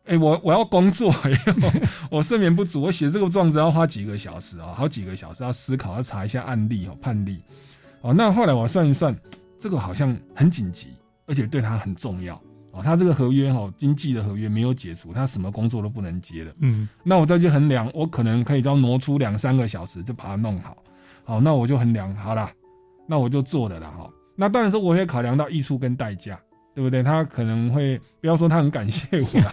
[0.08, 1.16] 哎、我我要工作，
[2.12, 7.40] 我睡眠不足，我写这个状子要花几个小时啊、好几个小时要思考，要查一下案例哦，判例。
[8.08, 9.14] 哦，那后来我算一算，
[9.60, 10.88] 这个好像很紧急，
[11.26, 12.42] 而且对他很重要。
[12.72, 16.54] 哦，他这个合约哦，经济的合约没有解除，他什么工作都不能接了。
[16.62, 20.78] 嗯那我再去衡量，我可能可以要挪出两三个小时就把它弄好。
[21.26, 22.50] 好，那我就衡量好了，
[23.06, 24.10] 那我就做了了哈。
[24.38, 26.40] 那当然说我也考量到艺术跟代价，
[26.74, 27.04] 对不对？
[27.04, 29.52] 他可能会不要说他很感谢我啦，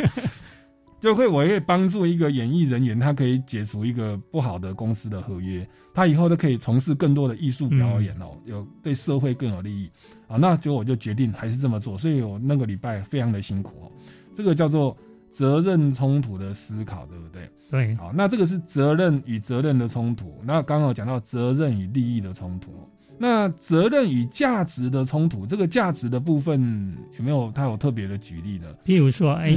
[1.00, 9.88] 就会我会帮助一个演艺人员，他可以解除一个不好的公司的合约，他以后都可以从事更多的艺术表演哦，有对社会更有利益
[10.26, 10.36] 啊。
[10.36, 13.92] 那结果我就决定还是这么做，所以我那个礼拜非常的辛苦哦。
[14.34, 14.96] 这个叫做
[15.30, 17.48] 责任冲突的思考，对不对？
[17.70, 20.38] 对，好，那这个是责任与责任的冲突。
[20.44, 22.72] 那刚好讲到责任与利益的冲突。
[23.16, 28.66] 那责任与价值的冲突，这个价值的部分有没有他有特别的举例呢？
[28.84, 29.56] 譬如说，哎、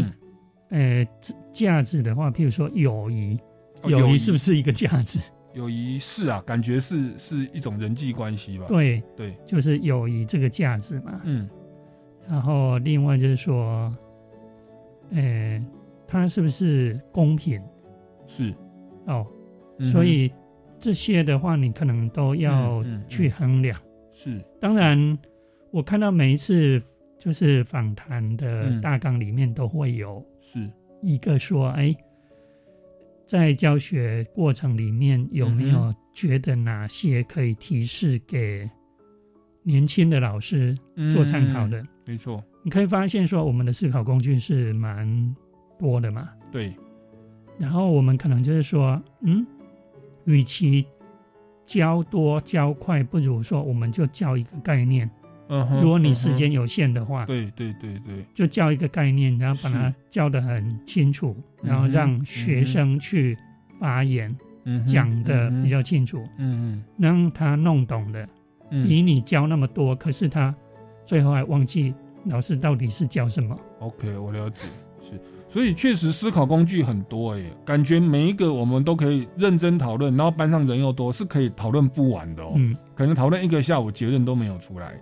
[0.70, 1.08] 嗯呃，
[1.52, 3.40] 价值的话，譬如说友谊
[3.86, 5.18] 友谊是不是一个价值？
[5.58, 8.66] 友谊是啊，感觉是是一种人际关系吧？
[8.68, 11.20] 对，对，就是友谊这个价值嘛。
[11.26, 11.50] 嗯
[12.30, 13.92] 然后另外就是说，
[15.12, 15.66] 呃，
[16.06, 17.60] 它是不是公平？
[18.28, 18.54] 是
[19.06, 19.26] 哦，
[19.80, 20.32] 嗯所以
[20.78, 23.80] 这些的话，你可能都要嗯嗯嗯去衡量。
[24.12, 25.18] 是当然，
[25.72, 26.82] 我看到每一次
[27.18, 30.70] 就是访谈的嗯大纲里面都会有是
[31.02, 31.96] 一个说，哎、
[33.28, 38.68] 在教学过程里面有没有觉得哪些可以提示给
[39.64, 40.74] 年轻的老师
[41.12, 41.82] 做参考的？
[41.82, 45.36] 嗯没错，你可以发现说，我们的思考工具是蛮
[45.78, 46.30] 多的嘛。
[46.50, 46.74] 对，
[47.60, 49.46] 然后我们可能就是说，嗯，
[50.24, 50.88] 与其
[51.66, 55.10] 教多教快，不如说我们就教一个概念。
[55.82, 63.38] 如果你时间有限的话，对对对对，就教一个概念，然后把它教得很清楚，然后让学生去
[63.80, 64.36] 发言，
[64.66, 68.28] 嗯讲的比较清楚，嗯嗯让他弄懂的，
[68.72, 68.88] 嗯。
[68.88, 70.54] 比你教那么多，可是他
[71.06, 71.94] 最后还忘记
[72.26, 73.58] 老师到底是教什么。
[73.80, 74.58] OK，我了解，
[75.00, 82.52] 是，所以确实思考工具很多诶，感觉每一个我们都可以认真讨论，然后班上人又多，是可以讨论不完的哦。
[82.58, 84.94] 嗯，可能讨论一个下午，结论都没有出来。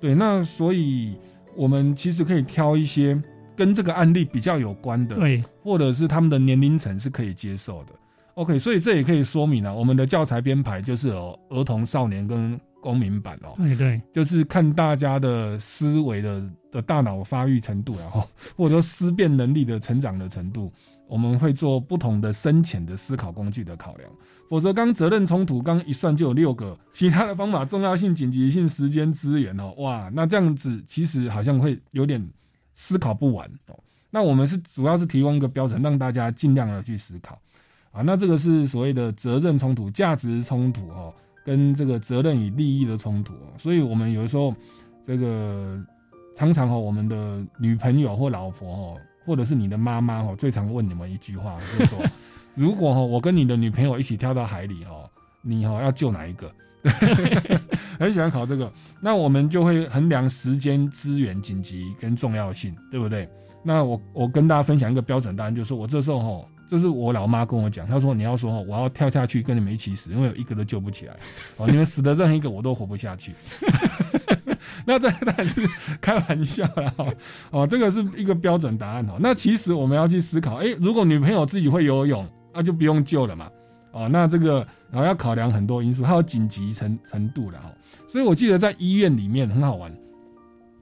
[0.00, 1.16] 对，那所以
[1.56, 3.20] 我们其实可以挑一些
[3.56, 7.92] 跟这个案例比较有关的，对，或者是他们的年龄层是可以接受的。
[8.34, 13.54] OK，所以这也可以说明了、我们的教材编排就是有儿童、少年跟公民版哦。
[13.56, 18.22] 对对，就是看大家的思维的的大脑发育程度，然后
[18.56, 20.72] 或者说思辨能力的成长的程度，
[21.08, 24.08] 我们会做不同的深浅的思考工具的考量。
[24.48, 32.26] 否则，刚责任冲突刚一算就有六个，其他的方法重要性、紧急性、时间、资源哦，哇，那这样子其实好像会有点
[32.74, 33.78] 思考不完哦。
[34.10, 37.38] 那我们是主要是提供一个标准，让大家尽量的去思考
[37.92, 38.00] 啊。
[38.00, 41.12] 那这个是所谓的责任冲突、价值冲突哦，
[41.44, 43.52] 跟这个责任与利益的冲突哦。
[43.58, 44.54] 所以我们有的时候
[45.06, 45.78] 这个
[46.34, 48.96] 常常哦，我们的女朋友或老婆哦，
[49.28, 51.98] 或者是你的妈妈哦，最常问你们一句话，就是说，
[52.56, 55.04] 如果哈我跟你的女朋友一起跳到海里哦，
[55.42, 56.50] 你哦要救哪一个？
[58.00, 58.72] 很喜欢考这个，
[59.02, 63.28] 那我们就会衡量时间、资源、紧急跟重要性，对不对？
[63.62, 71.14] 那我我跟大家分享一个标准答案，就是说我这时候吼，这是我老妈跟我讲，她说你要说哈，我要跳下去跟你们一起死，因为有一个都救不起来，
[71.58, 73.34] 哦，你们死的任何一个我都活不下去。
[74.86, 75.68] 那这当然是
[76.00, 77.14] 开玩笑啦，哦
[77.50, 79.14] 哦，这个是一个标准答案哦。
[79.18, 83.48] 那其实我们要去思考，诶，如果女朋友自己会游泳，那就不用救了嘛。
[83.92, 87.70] 哦，那这个然后要考量很多因素，还有紧急程程度的哈。
[88.08, 89.92] 所以我记得在医院里面很好玩，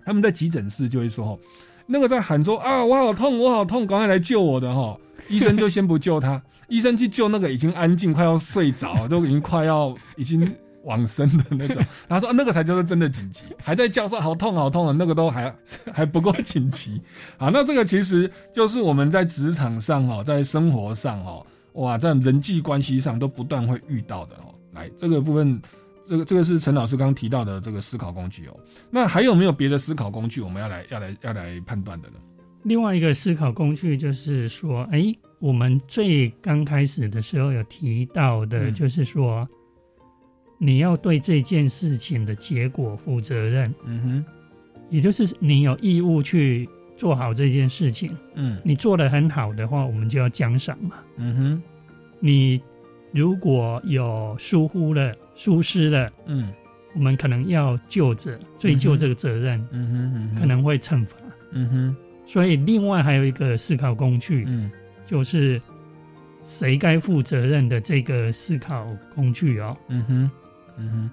[0.05, 1.39] 他们在急诊室就会说，
[1.87, 4.97] 那个在喊说啊我好痛我好痛，赶快来救我的哈，
[5.29, 10.53] 医生就先不救他， 医生去救那个已经安静快要睡着，都已经快要已经
[10.87, 15.55] 往生的那种， 他说、啊、那个才叫做真的紧急，还在叫说好痛好痛的那个都还
[15.93, 17.01] 还不够紧急。
[17.37, 21.45] 好，那这个其实就是我们在职场上哦，在生活上哦。
[21.75, 24.55] 哇，在人际关系上都不断会遇到的哦。
[24.73, 25.61] 来，这个部分，
[26.09, 28.57] 这个这个是陈老师刚刚提到的这个思考工具哦。
[28.91, 32.15] 那还有没有别的思考工具我们要来要来要来判断的呢？
[32.63, 39.47] 另外一个思考工具就是说，哎，我们最刚开始的时候有提到的，嗯就是说，
[40.59, 43.75] 你要对这件事情的结果负责任。
[43.85, 44.25] 嗯哼，
[44.91, 48.11] 也就是你有义务去做好这件事情。
[48.35, 50.97] 嗯你做的很好的话，我们就要奖赏嘛。
[51.17, 51.63] 嗯哼，
[52.21, 52.61] 你
[53.13, 56.53] 如果有疏忽了、疏失了，嗯
[56.95, 61.19] 我们可能要就责追究这个责任，嗯哼嗯哼，可能会惩罚。
[61.53, 64.71] 嗯哼所以，另外还有一个思考工具，嗯
[65.05, 65.61] 就是
[66.45, 69.77] 谁该负责任的这个思考工具哦。
[69.89, 70.31] 嗯哼
[70.79, 71.11] 嗯哼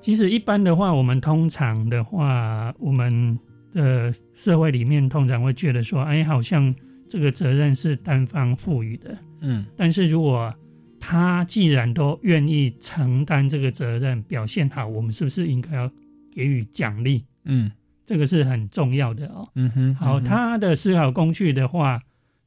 [0.00, 3.38] 其实一般的话，我们通常的话，我们
[3.72, 6.74] 的社会里面通常会觉得说，哎，好像
[7.08, 9.16] 这个责任是单方赋予的。
[9.40, 10.54] 嗯但是如果
[11.00, 15.90] 他既然都愿意承担这个责任，表现好，我们是不是应该要
[16.32, 17.24] 给予奖励？
[17.44, 17.70] 嗯
[18.06, 19.48] 这个是很重要的哦。
[19.54, 22.02] 嗯哼，好，他的思考工具的话，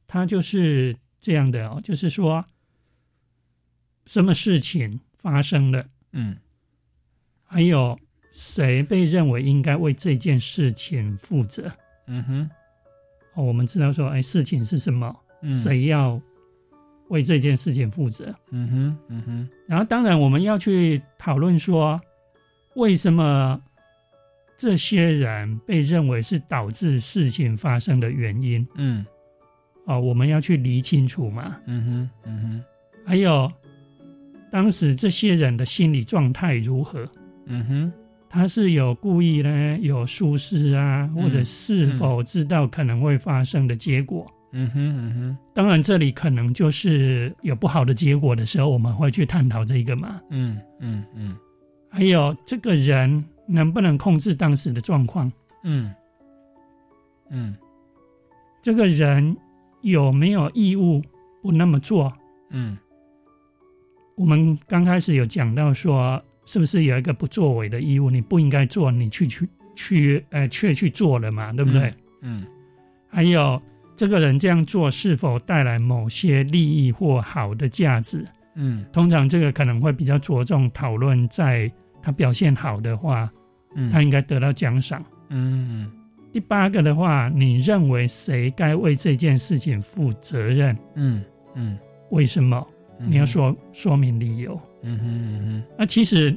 [0.06, 2.44] 他就是这样的哦，就是说，
[4.06, 6.36] 什么事情发生了，嗯
[7.48, 7.98] 还有
[8.30, 11.68] 谁被认为应该为这件事情负责。
[12.06, 12.50] 嗯哼
[13.34, 16.20] 哦，我们知道说，哎，事情是什么，嗯谁要
[17.08, 18.34] 为这件事情负责。
[18.50, 22.00] 嗯哼嗯哼然后，当然我们要去讨论说，
[22.74, 23.60] 为什么
[24.56, 28.66] 这些人被认为是导致事情发生的原因。
[28.74, 29.04] 嗯
[29.86, 31.56] 哦，我们要去理清楚嘛。
[31.66, 32.64] 嗯哼嗯哼
[33.06, 33.50] 还有，
[34.50, 37.08] 当时这些人的心理状态如何？
[37.48, 37.92] 嗯哼
[38.30, 44.26] 他是有故意呢，有疏失啊，或者是否知道可能会发生的结果？
[44.52, 50.20] 嗯哼嗯哼当然，这里可能就是有不好的结果的时候，我们会去探讨这个嘛。
[50.30, 51.36] 嗯嗯嗯
[51.90, 55.30] 还有，这个人能不能控制当时的状况？
[55.64, 55.92] 嗯
[57.30, 57.54] 嗯
[58.62, 59.36] 这个人
[59.82, 61.02] 有没有义务
[61.42, 62.12] 不那么做？
[62.50, 62.76] 嗯，
[64.16, 69.46] 我们刚开始有讲到说，是不是有一个不作为的义务，你不应该做，你去去
[69.76, 71.92] 去，呃，却去做了嘛，对不对？
[72.22, 72.42] 嗯，
[73.06, 73.60] 还有
[73.94, 78.24] 这个人这样做是否带来某些利益或好的价值？
[78.54, 81.70] 嗯，通常这个可能会比较着重讨论，在
[82.02, 83.30] 他表现好的话，
[83.76, 85.04] 嗯，他应该得到奖赏。
[85.28, 85.92] 嗯，
[86.32, 90.74] 第八个的话，你认为谁该为这件事情负责任？
[90.94, 91.22] 嗯
[91.54, 91.78] 嗯，
[92.10, 92.66] 为什么？
[93.06, 94.58] 你要说说明理由。
[94.82, 96.36] 嗯哼嗯哼，那其实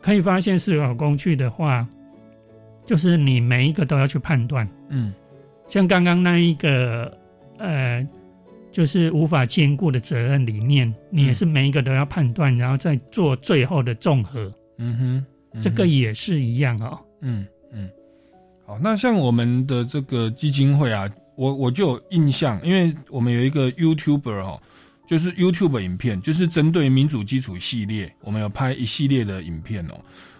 [0.00, 1.86] 可以发现，思考工具的话，
[2.84, 4.68] 就是你每一个都要去判断。
[4.88, 5.12] 嗯，
[5.68, 7.12] 像刚刚那一个，
[7.58, 8.06] 呃，
[8.72, 14.52] 就是无法兼顾的责任里面，你也是每一个都要判断，然后再做最后的综合。
[14.78, 16.98] 嗯哼，嗯这个也是一样哦。
[17.20, 17.90] 嗯嗯，
[18.64, 24.62] 好，那像我们的这个基金会啊，我我就有印象，因为我们有一个 YouTuber 哦，
[25.08, 29.94] 就是 YouTube 影片，就是针对民主基础系列，我们有拍一系列的影片哦。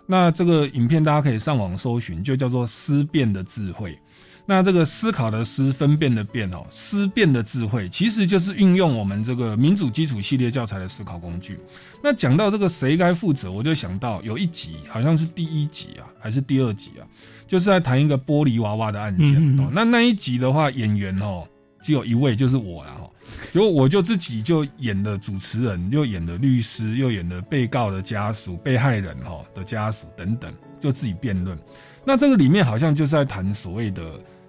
[0.04, 3.98] 那这个影片大家可以上网搜寻，就叫做“思辨的智慧”。
[4.44, 11.58] 那这个思考的思，分辨的辨哦，思辨的智慧，其实就是运用我们这个民主基础系列教材的思考工具。
[12.02, 17.04] 那讲到这个谁该负责，我就想到有一集好像是第一集啊，还是第二集啊，
[17.46, 19.70] 就是在谈一个玻璃娃娃的案件嗯嗯嗯哦。
[19.74, 21.46] 那那一集的话，演员哦
[21.82, 23.10] 只有一位，就是我啦哦。
[23.52, 31.58] 结果我就自己就演的主持人，又演的律师，又演的被告的家属、被害人哈的家属等等，就自己辩论。
[32.04, 34.02] 那这个里面好像就是在谈所谓的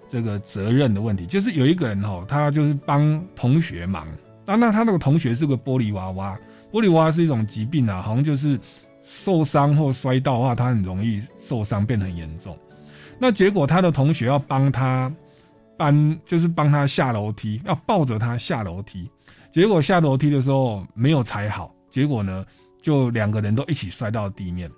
[0.08, 4.08] 这个责任的问题，就是有一个人哈，他就是帮同学忙，
[4.46, 6.38] 那，那他那个同学是个玻璃娃娃，
[6.72, 8.58] 玻璃娃娃是一种疾病啊，好像就是
[9.04, 12.58] 受伤或摔到的话，他很容易受伤，变得很严重。
[13.18, 15.12] 那结果他的同学要帮他
[15.80, 19.10] 搬，就是帮他下楼梯，要抱着他下楼梯。
[19.50, 22.44] 结果下楼梯的时候没有踩好，结果呢，
[22.82, 24.70] 就两个人都一起摔到地面。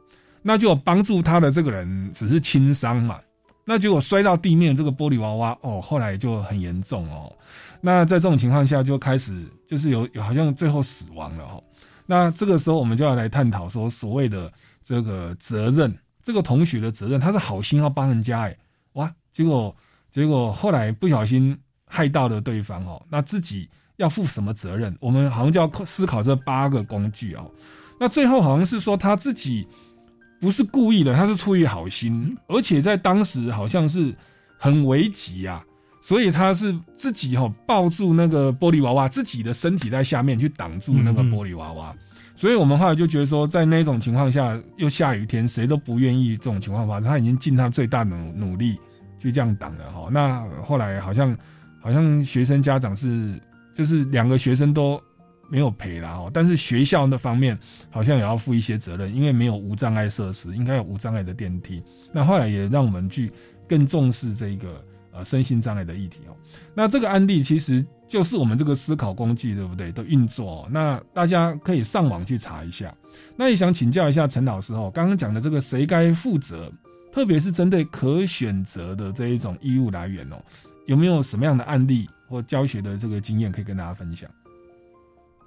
[0.43, 3.19] 那就帮助他的这个人只是轻伤嘛，
[3.65, 7.33] 那结果摔到地面这个玻璃娃娃哦，后来就很严重哦。
[7.81, 11.61] 那在这种情况下就开始就是有有好像最后死亡了哦。
[12.07, 14.53] 那这个时候我们就要来探讨说所谓的
[14.85, 15.93] 这个责任，
[16.23, 18.57] 这个同学的责任，他是好心要帮人家哎，
[18.93, 19.75] 哇，结果
[20.13, 21.57] 结果后来不小心
[21.87, 24.95] 害到了对方哦，那自己要负什么责任？
[25.01, 27.51] 我们好像就要思考这八个工具哦。
[27.99, 29.67] 那最后好像是说他自己
[30.41, 34.15] 不是故意的，他是出于好心，而且在当时好像是
[34.59, 35.65] 很危急啊，
[36.03, 41.95] 所以他是自己哈、抱住那个玻璃娃娃，自己的身体在下面去挡住那个玻璃娃娃。
[42.35, 47.09] 所以我们后来就觉得说，在那种情况下，又下雨天，谁都不愿意这种情况发生。
[47.09, 48.77] 他已经尽他最大的努努力
[49.23, 50.09] 就这样挡了哈。
[50.11, 51.37] 那后来好像
[51.81, 53.41] 好像学生家长是
[53.75, 55.01] 就是两个学生都
[55.49, 57.59] 没有赔啦哈，但是学校那方面
[57.91, 61.83] 好像也要负一些责任，因为没有无障碍设施，应该有无障碍的电梯。
[62.11, 63.31] 那后来也让我们去
[63.69, 66.37] 更重视这个呃身心障碍的议题哦。
[66.75, 69.93] 那这个案例其实就是我们这个思考工具，对不对？
[69.93, 72.95] 的运作、那大家可以上网去查一下。
[73.37, 76.71] 那也想请教一下陈老师哦，刚刚讲的这个谁该负责，
[77.13, 80.43] 特别是针对可选择的这一种衣物来源哦，
[80.87, 84.29] 有没有什么样的案例或教学的这个经验可以跟大家分享？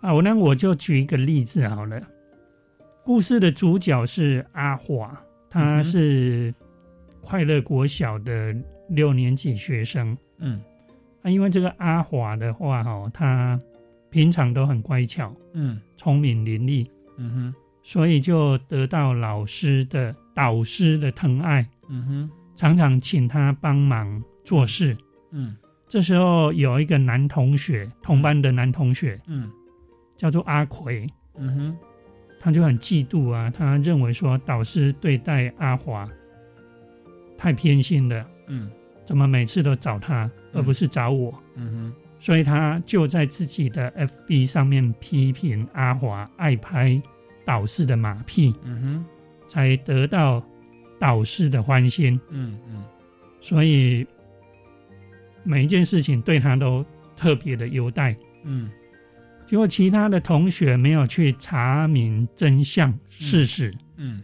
[0.01, 1.99] 啊，我那我就举一个例子好了。
[3.03, 6.53] 故事的主角是阿华，他是
[7.21, 8.55] 快乐国小的
[8.89, 10.15] 六年级学生。
[10.37, 10.61] 嗯，
[11.23, 13.59] 啊，因为这个阿华的话，哈，他
[14.09, 16.87] 平常都很乖巧，嗯聪明伶俐，
[17.17, 22.31] 嗯哼所以就得到老师的导师的疼爱，嗯哼。
[22.55, 24.95] 常常请他帮忙做事。
[25.31, 25.55] 嗯。
[25.87, 29.49] 这时候有一个男同学，同班的男同学嗯。
[30.15, 31.07] 叫做阿奎，
[31.37, 31.77] 嗯哼。
[32.39, 36.07] 他就很嫉妒啊，他认为说导师对待阿华
[37.37, 38.69] 太偏心了，嗯。
[39.03, 41.33] 怎么每次都找他，而不是找我？
[41.55, 41.93] 嗯哼。
[42.19, 46.99] 所以他就在自己的 FB 上面批评阿华爱拍
[47.43, 49.05] 导师的马屁，嗯哼
[49.47, 50.43] 才得到
[50.99, 52.19] 导师的欢心。
[52.29, 52.83] 嗯嗯
[53.41, 54.05] 所以
[55.43, 56.83] 每一件事情对他都
[57.15, 58.15] 特别的优待。
[58.43, 58.69] 嗯
[59.45, 64.23] 结果其他的同学没有去查明真相事实，嗯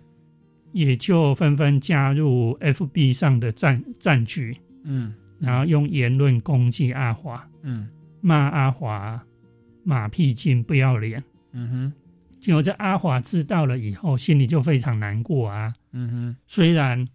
[0.71, 7.87] 也就纷纷加入 FB 上的战战局，嗯然后用言论攻击阿华，嗯
[8.19, 9.23] 骂阿华
[9.83, 11.23] 马屁精不要脸。
[11.53, 11.93] 嗯哼
[12.41, 15.75] 结果这阿华知道了以后，心里就非常难过啊。
[15.91, 17.07] 嗯哼虽然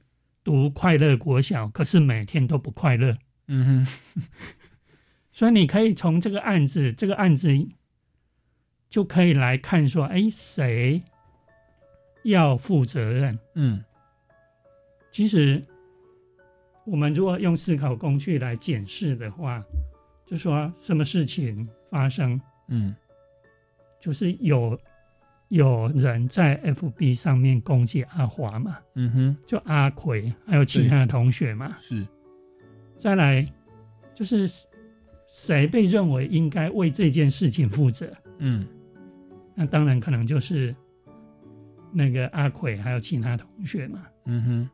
[0.45, 3.19] 读快乐国小，可是每天都不快乐。
[3.49, 4.23] 嗯哼
[5.33, 7.49] 所以你可以从这个案子，这个案子
[8.89, 11.03] 就可以来看说，哎，谁
[12.23, 13.37] 要负责任？
[13.55, 13.85] 嗯，
[15.11, 15.61] 其实
[16.85, 19.61] 我们如果用思考工具来检视的话，
[20.25, 22.95] 就说什么事情发生，嗯，
[24.01, 24.79] 就是有
[25.49, 32.07] 有人在 FB 上面攻击阿华嘛，嗯哼，就阿奎还有其他的同学嘛，是，
[32.97, 33.47] 再来
[34.15, 34.51] 就是
[35.29, 38.13] 谁被认为应该为这件事情负责？
[38.39, 38.67] 嗯，
[39.55, 40.75] 那当然可能就是
[41.93, 44.07] 那个阿奎还有其他同学嘛。
[44.25, 44.71] 嗯哼，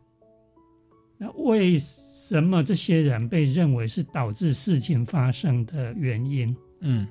[1.18, 6.56] 那为什么这些人被认为是导致事情发生的原因？
[6.80, 7.06] 嗯，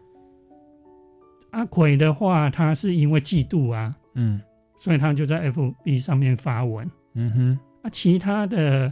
[1.52, 4.42] 阿奎的话，他是因为嫉妒啊，嗯，
[4.80, 6.90] 所以他就在 FB 上面发文。
[7.14, 8.92] 嗯哼，啊，其他的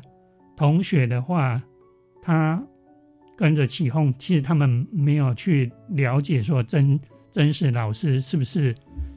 [0.56, 1.62] 同学的话，
[2.22, 2.62] 他
[3.38, 7.00] 跟着起哄，其实他们没有去了解说真
[7.32, 8.76] 真实老师是不是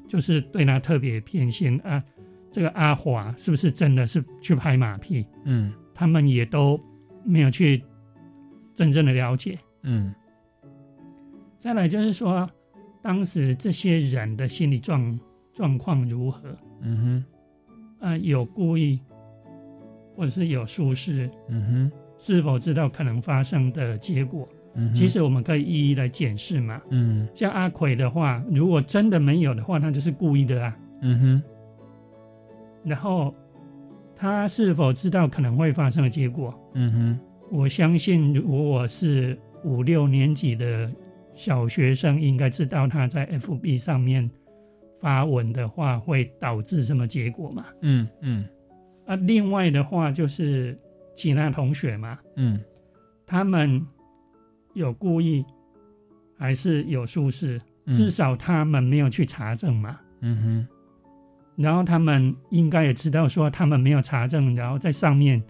[0.08, 2.02] 就是对他特别偏心啊？
[2.50, 5.26] 这个阿华是不是真的是去拍马屁？
[5.46, 6.78] 嗯，他们也都
[7.24, 7.82] 没有去
[8.74, 9.58] 真正的了解。
[9.82, 10.14] 嗯，
[11.58, 12.48] 再来就是说，
[13.02, 15.18] 当时这些人的心理状
[15.52, 16.56] 状况如何？
[16.80, 17.24] 嗯
[18.00, 19.00] 哼，啊，有故意，
[20.16, 21.28] 或者是有疏失？
[21.48, 24.48] 嗯哼，是否知道可能发生的结果？
[24.74, 26.80] 嗯哼，其实我们可以一一来检视嘛。
[26.90, 30.78] 嗯，像阿奎的话，如果真的没有的话，那就是故意的啊。
[31.02, 31.42] 嗯哼，
[32.84, 33.34] 然后
[34.14, 36.54] 他是否知道可能会发生的结果？
[36.74, 40.90] 嗯哼，我相信，如果我是五六年级的
[41.34, 44.30] 小学生，应该知道他在 FB 上面
[45.00, 47.66] 发文的话会导致什么结果嘛？
[47.80, 48.44] 嗯嗯，
[49.06, 50.78] 啊，另外的话就是
[51.14, 52.60] 其他同学嘛，嗯，
[53.26, 53.84] 他们
[54.74, 55.44] 有故意
[56.38, 57.60] 还是有疏失？
[57.84, 59.98] 嗯至少他们没有去查证嘛。
[60.20, 60.68] 嗯哼，
[61.56, 65.42] 然后他们应该也知道说他们没有查证，然后在上面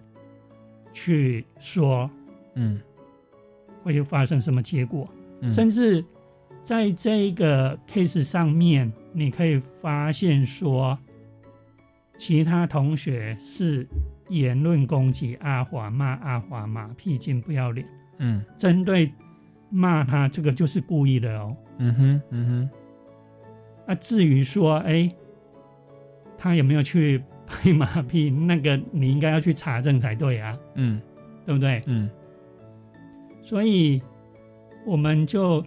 [0.91, 2.09] 去说
[2.55, 2.81] 嗯
[3.83, 5.07] 会发生什么结果，
[5.43, 6.03] 嗯，甚至
[6.63, 10.97] 在这个 case 上面，你可以发现说，
[12.17, 13.87] 其他同学是
[14.29, 17.85] 言论攻击阿华，骂阿华马屁精不要脸，
[18.19, 18.43] 嗯。
[18.57, 19.11] 针对
[19.69, 21.55] 骂他这个就是故意的哦。
[21.77, 22.69] 嗯哼，嗯哼，
[23.87, 25.13] 啊，至于说，哎，
[26.37, 31.01] 他有没有去拍马屁，那个你应该要去查证才对啊，嗯。
[31.45, 31.81] 对不对？
[31.87, 32.09] 嗯。
[33.41, 34.01] 所以
[34.85, 35.65] 我们就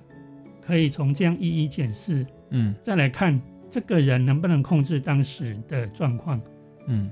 [0.60, 3.40] 可以从这样一一检视，嗯再来看
[3.70, 6.40] 这个人能不能控制当时的状况。
[6.86, 7.10] 嗯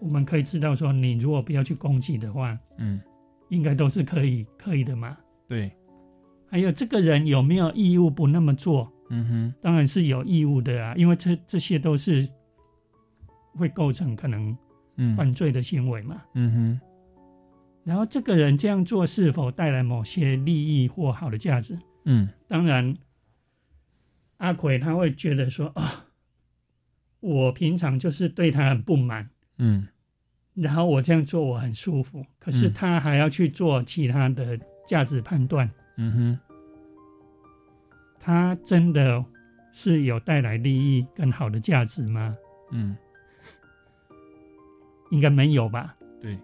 [0.00, 3.00] 我们可以知道说，你如果不要去攻击的话，嗯，
[3.48, 5.16] 应该都是可以可以的嘛。
[5.48, 5.72] 对，
[6.50, 8.92] 还有这个人有没有义务不那么做？
[9.08, 12.28] 嗯哼，当然是有义务的啊，因为这这些都是
[13.56, 14.54] 会构成可能
[14.96, 16.20] 嗯犯罪的行为嘛。
[16.34, 16.80] 嗯哼，
[17.84, 21.78] 然后这个人这样做是否带来某些利益或好的价值？
[22.04, 22.28] 嗯。
[22.48, 22.96] 当然，
[24.38, 25.82] 阿奎他会觉得说哦，
[27.20, 29.28] 我平常就是对他很不满，
[29.58, 29.86] 嗯。
[30.54, 32.72] 然后我这样做我很舒服，可是嗯。
[32.72, 36.38] 他还要去做其他的价值判断，嗯哼，
[38.18, 39.22] 他真的
[39.72, 42.36] 是有带来利益跟好的价值吗？
[42.70, 42.96] 嗯。
[45.10, 45.94] 应该没有吧？
[46.20, 46.38] 对，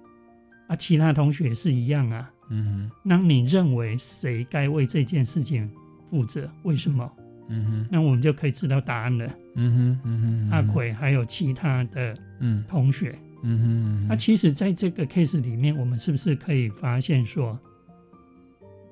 [0.71, 2.31] 啊，其他同学是一样啊。
[2.49, 5.68] 嗯哼，那你认为谁该为这件事情
[6.09, 6.49] 负责？
[6.62, 7.11] 为什么？
[7.49, 9.27] 嗯哼，那我们就可以知道答案了。
[9.57, 17.59] 嗯哼，嗯哼，阿奎还有其他的嗯同学，嗯哼，那其实在这个 case 里面，我们是不是可以发现说，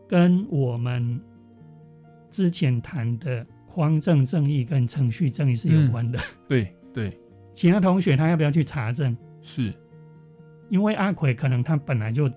[0.09, 1.21] 跟我们
[2.31, 6.19] 之前谈的匡正正义跟程序正义是有关的？
[6.49, 7.17] 对对
[7.55, 9.17] 其他同学他要不要去查证？
[9.43, 9.73] 是，
[10.69, 12.31] 因为阿奎可能他本来就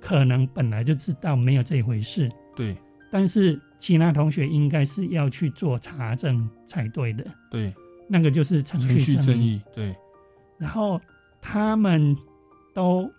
[0.00, 2.76] 可能本来就知道没有这一回事，对。
[3.10, 7.22] 但是其他同学应该是要去做查证才对的。
[7.50, 7.70] 对，
[8.08, 9.16] 那个就是程程序。
[9.16, 9.94] 正义，对，
[10.56, 10.98] 然后
[11.38, 12.16] 他们
[12.72, 13.10] 都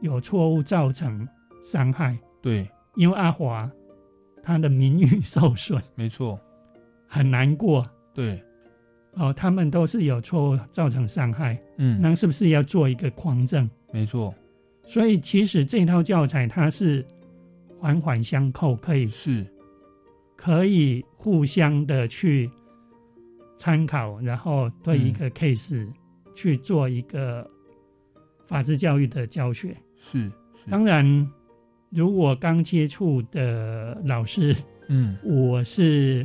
[0.00, 1.26] 有错误造成
[1.64, 3.68] 伤害，对，因为阿华
[4.44, 6.38] 他的名誉受损，没错，
[7.08, 7.84] 很难过。
[8.14, 8.40] 对，
[9.14, 13.68] 哦，他们都是有错误造成伤害，嗯，那是不是要做一个匡正？
[13.96, 14.34] 没错，
[14.84, 17.02] 所以其实这套教材它是
[17.80, 19.42] 环环相扣，可以是，
[20.36, 22.50] 可以互相的去
[23.56, 25.88] 参考，然后对一个 case
[26.34, 27.50] 去做一个
[28.44, 29.74] 法治教育的教学。
[29.96, 30.30] 是，
[30.62, 31.02] 是，当然，
[31.88, 34.54] 如果刚接触的老师，
[34.88, 35.16] 嗯。
[35.24, 36.22] 我是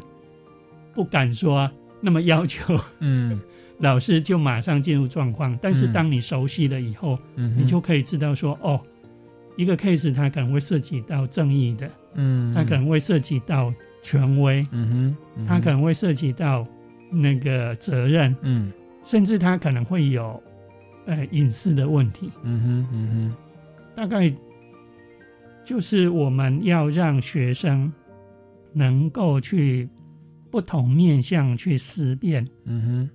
[0.94, 3.40] 不敢说那么要求，嗯
[3.82, 5.58] 老师就马上进入状况。
[5.62, 8.80] 但是嗯当你熟悉了以后，嗯，你就可以知道说，哦，
[9.58, 16.66] 一个 case 它可能会涉及到正义的，嗯，它可能会涉及到权威，嗯哼，嗯哼它可能会涉及到
[17.12, 18.72] 那个责任，嗯
[19.04, 20.42] 甚至它可能会有
[21.06, 22.32] 呃隐私的问题。
[22.44, 23.36] 嗯哼嗯哼
[23.96, 24.34] 大概
[25.66, 27.92] 就是我们要让学生
[28.74, 29.90] 能够去
[30.50, 33.10] 不同面向去思辨，嗯哼。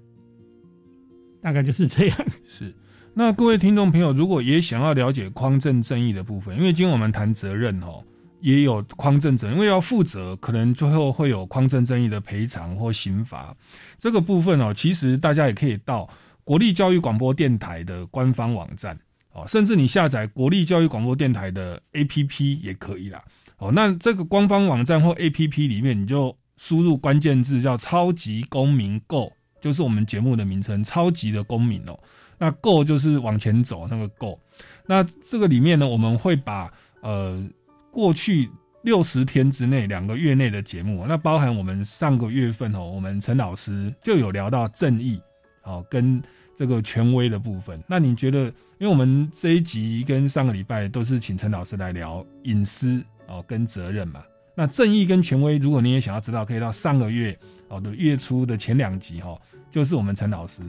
[1.46, 2.18] 大概就是这样。
[2.44, 2.74] 是，
[3.14, 8.02] 那各位听众朋友，如果也想要了解匡正正义的部分，因为今天我们谈责任哦，
[8.40, 13.56] 也有匡正责，因为要负责，可能最后会有匡正正义的赔偿或刑罚
[13.96, 16.08] 这个部分哦，其实大家也可以到
[16.42, 18.98] 国立教育广播电台的官方网站
[19.30, 23.22] 哦，甚至你下载国立教育广播电台的 APP 也可以啦。
[23.58, 29.32] 哦，那这个官方网站或 APP 里面，你就输入关键字叫“超级公民购”，
[29.66, 31.98] 就是我们节目的名称“超级的公民”哦。
[32.38, 34.38] 那 “go” 就是往前走那个 “go”。
[34.86, 37.44] 那这个里面呢，我们会把呃
[37.90, 38.48] 过去
[38.82, 45.20] 六十天之内两个月内的节目，那包含我们上个月份哦，我们陈老师就有聊到正义
[45.64, 46.22] 哦跟
[46.56, 47.82] 这个权威的部分。
[47.88, 48.44] 那你觉得，
[48.78, 54.22] 因为我们这一集跟上个礼拜都是请陈老师来聊隐私哦跟责任嘛，
[54.54, 57.36] 那正义跟权威，如果你也想要知道，可以到上个月
[57.66, 59.40] 哦的月初的前两集哈、哦，
[59.76, 60.62] 就是我们陈老师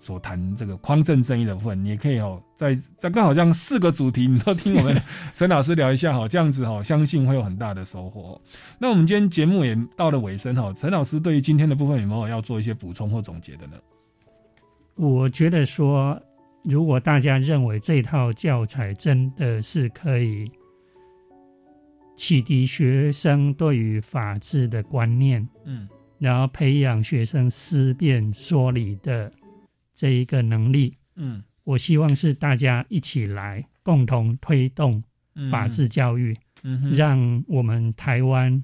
[0.00, 5.02] 所谈这个匡正正义的部分，你也可以哦，在在刚好像四个主题，你都听我们
[5.34, 8.40] 陈老师聊一下哈，这样子哈，相信会有很大的收获。
[8.78, 13.76] 那我们今天节目也到了尾声哈，陈老师对于今天的部分有没有要做一些补充或总结的呢？
[14.94, 16.16] 我觉得说，
[16.62, 20.48] 如果大家认为这套教材真的是可以
[22.16, 25.88] 启迪学生对于法治的观念，嗯
[26.22, 29.28] 然后培养学生思辨说理的
[29.92, 31.42] 这一个能力，嗯。
[31.64, 35.02] 我希望是大家一起来共同推动
[35.34, 35.50] 嗯。
[35.50, 36.92] 法治教育，嗯哼。
[36.92, 38.62] 让我们台湾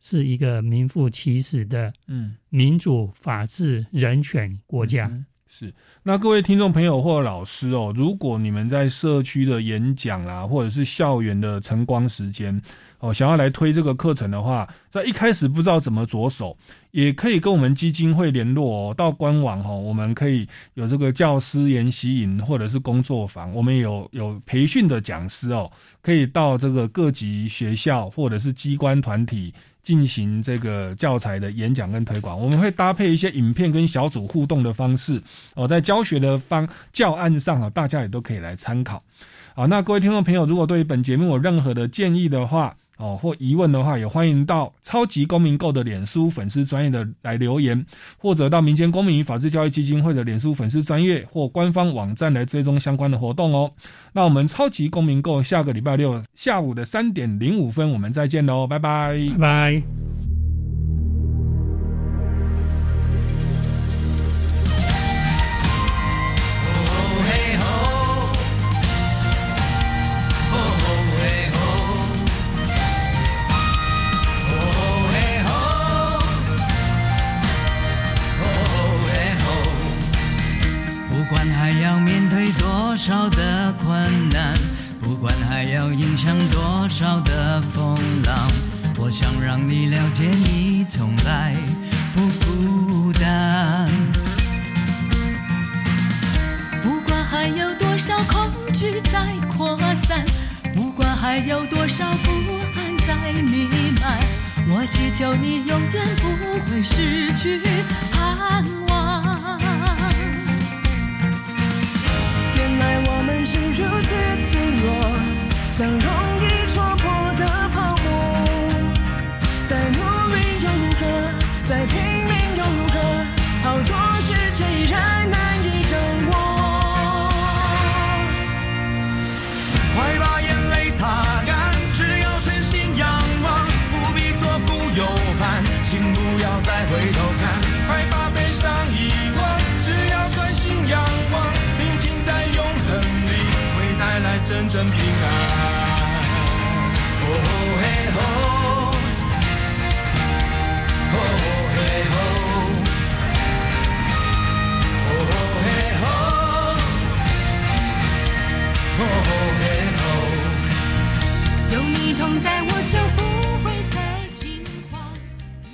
[0.00, 2.34] 是一个名副其实的嗯。
[2.48, 5.06] 民主、法治、人权国家。
[5.06, 12.60] 嗯是，那各位听众朋友或老师哦，如果你们在社区的演讲啊，或者是校园的晨光时间
[12.98, 16.58] 哦，想要来推这个课程的话，在一开始不知道怎么着手，
[16.96, 25.70] 也可以跟我们基金会联络哦，到官网哦，我们可以有这个教师研习营或者是工作坊，我们有有培训的讲师哦，
[26.00, 29.52] 可以到这个各级学校或者是机关团体。
[29.82, 35.22] 进行这个教材的演讲跟推广，我们会搭配一些影片跟小组互动的方式
[35.54, 39.00] 哦，在教学的方教案上啊，大家也都可以来参考。
[39.54, 47.84] 好，那各位听众朋友，如果对本节目有任何的建议的话，哦或疑问的话，也欢迎到超级公民购的脸书粉丝专业的来留言，
[48.16, 53.70] 或者到民间公民与法治教育基金会的脸书粉丝专业或官方网站来追踪相关的活动哦。
[54.12, 59.82] 那我们超级公民购下个礼拜六下午的三点零五分，我们再见喽，拜，拜拜。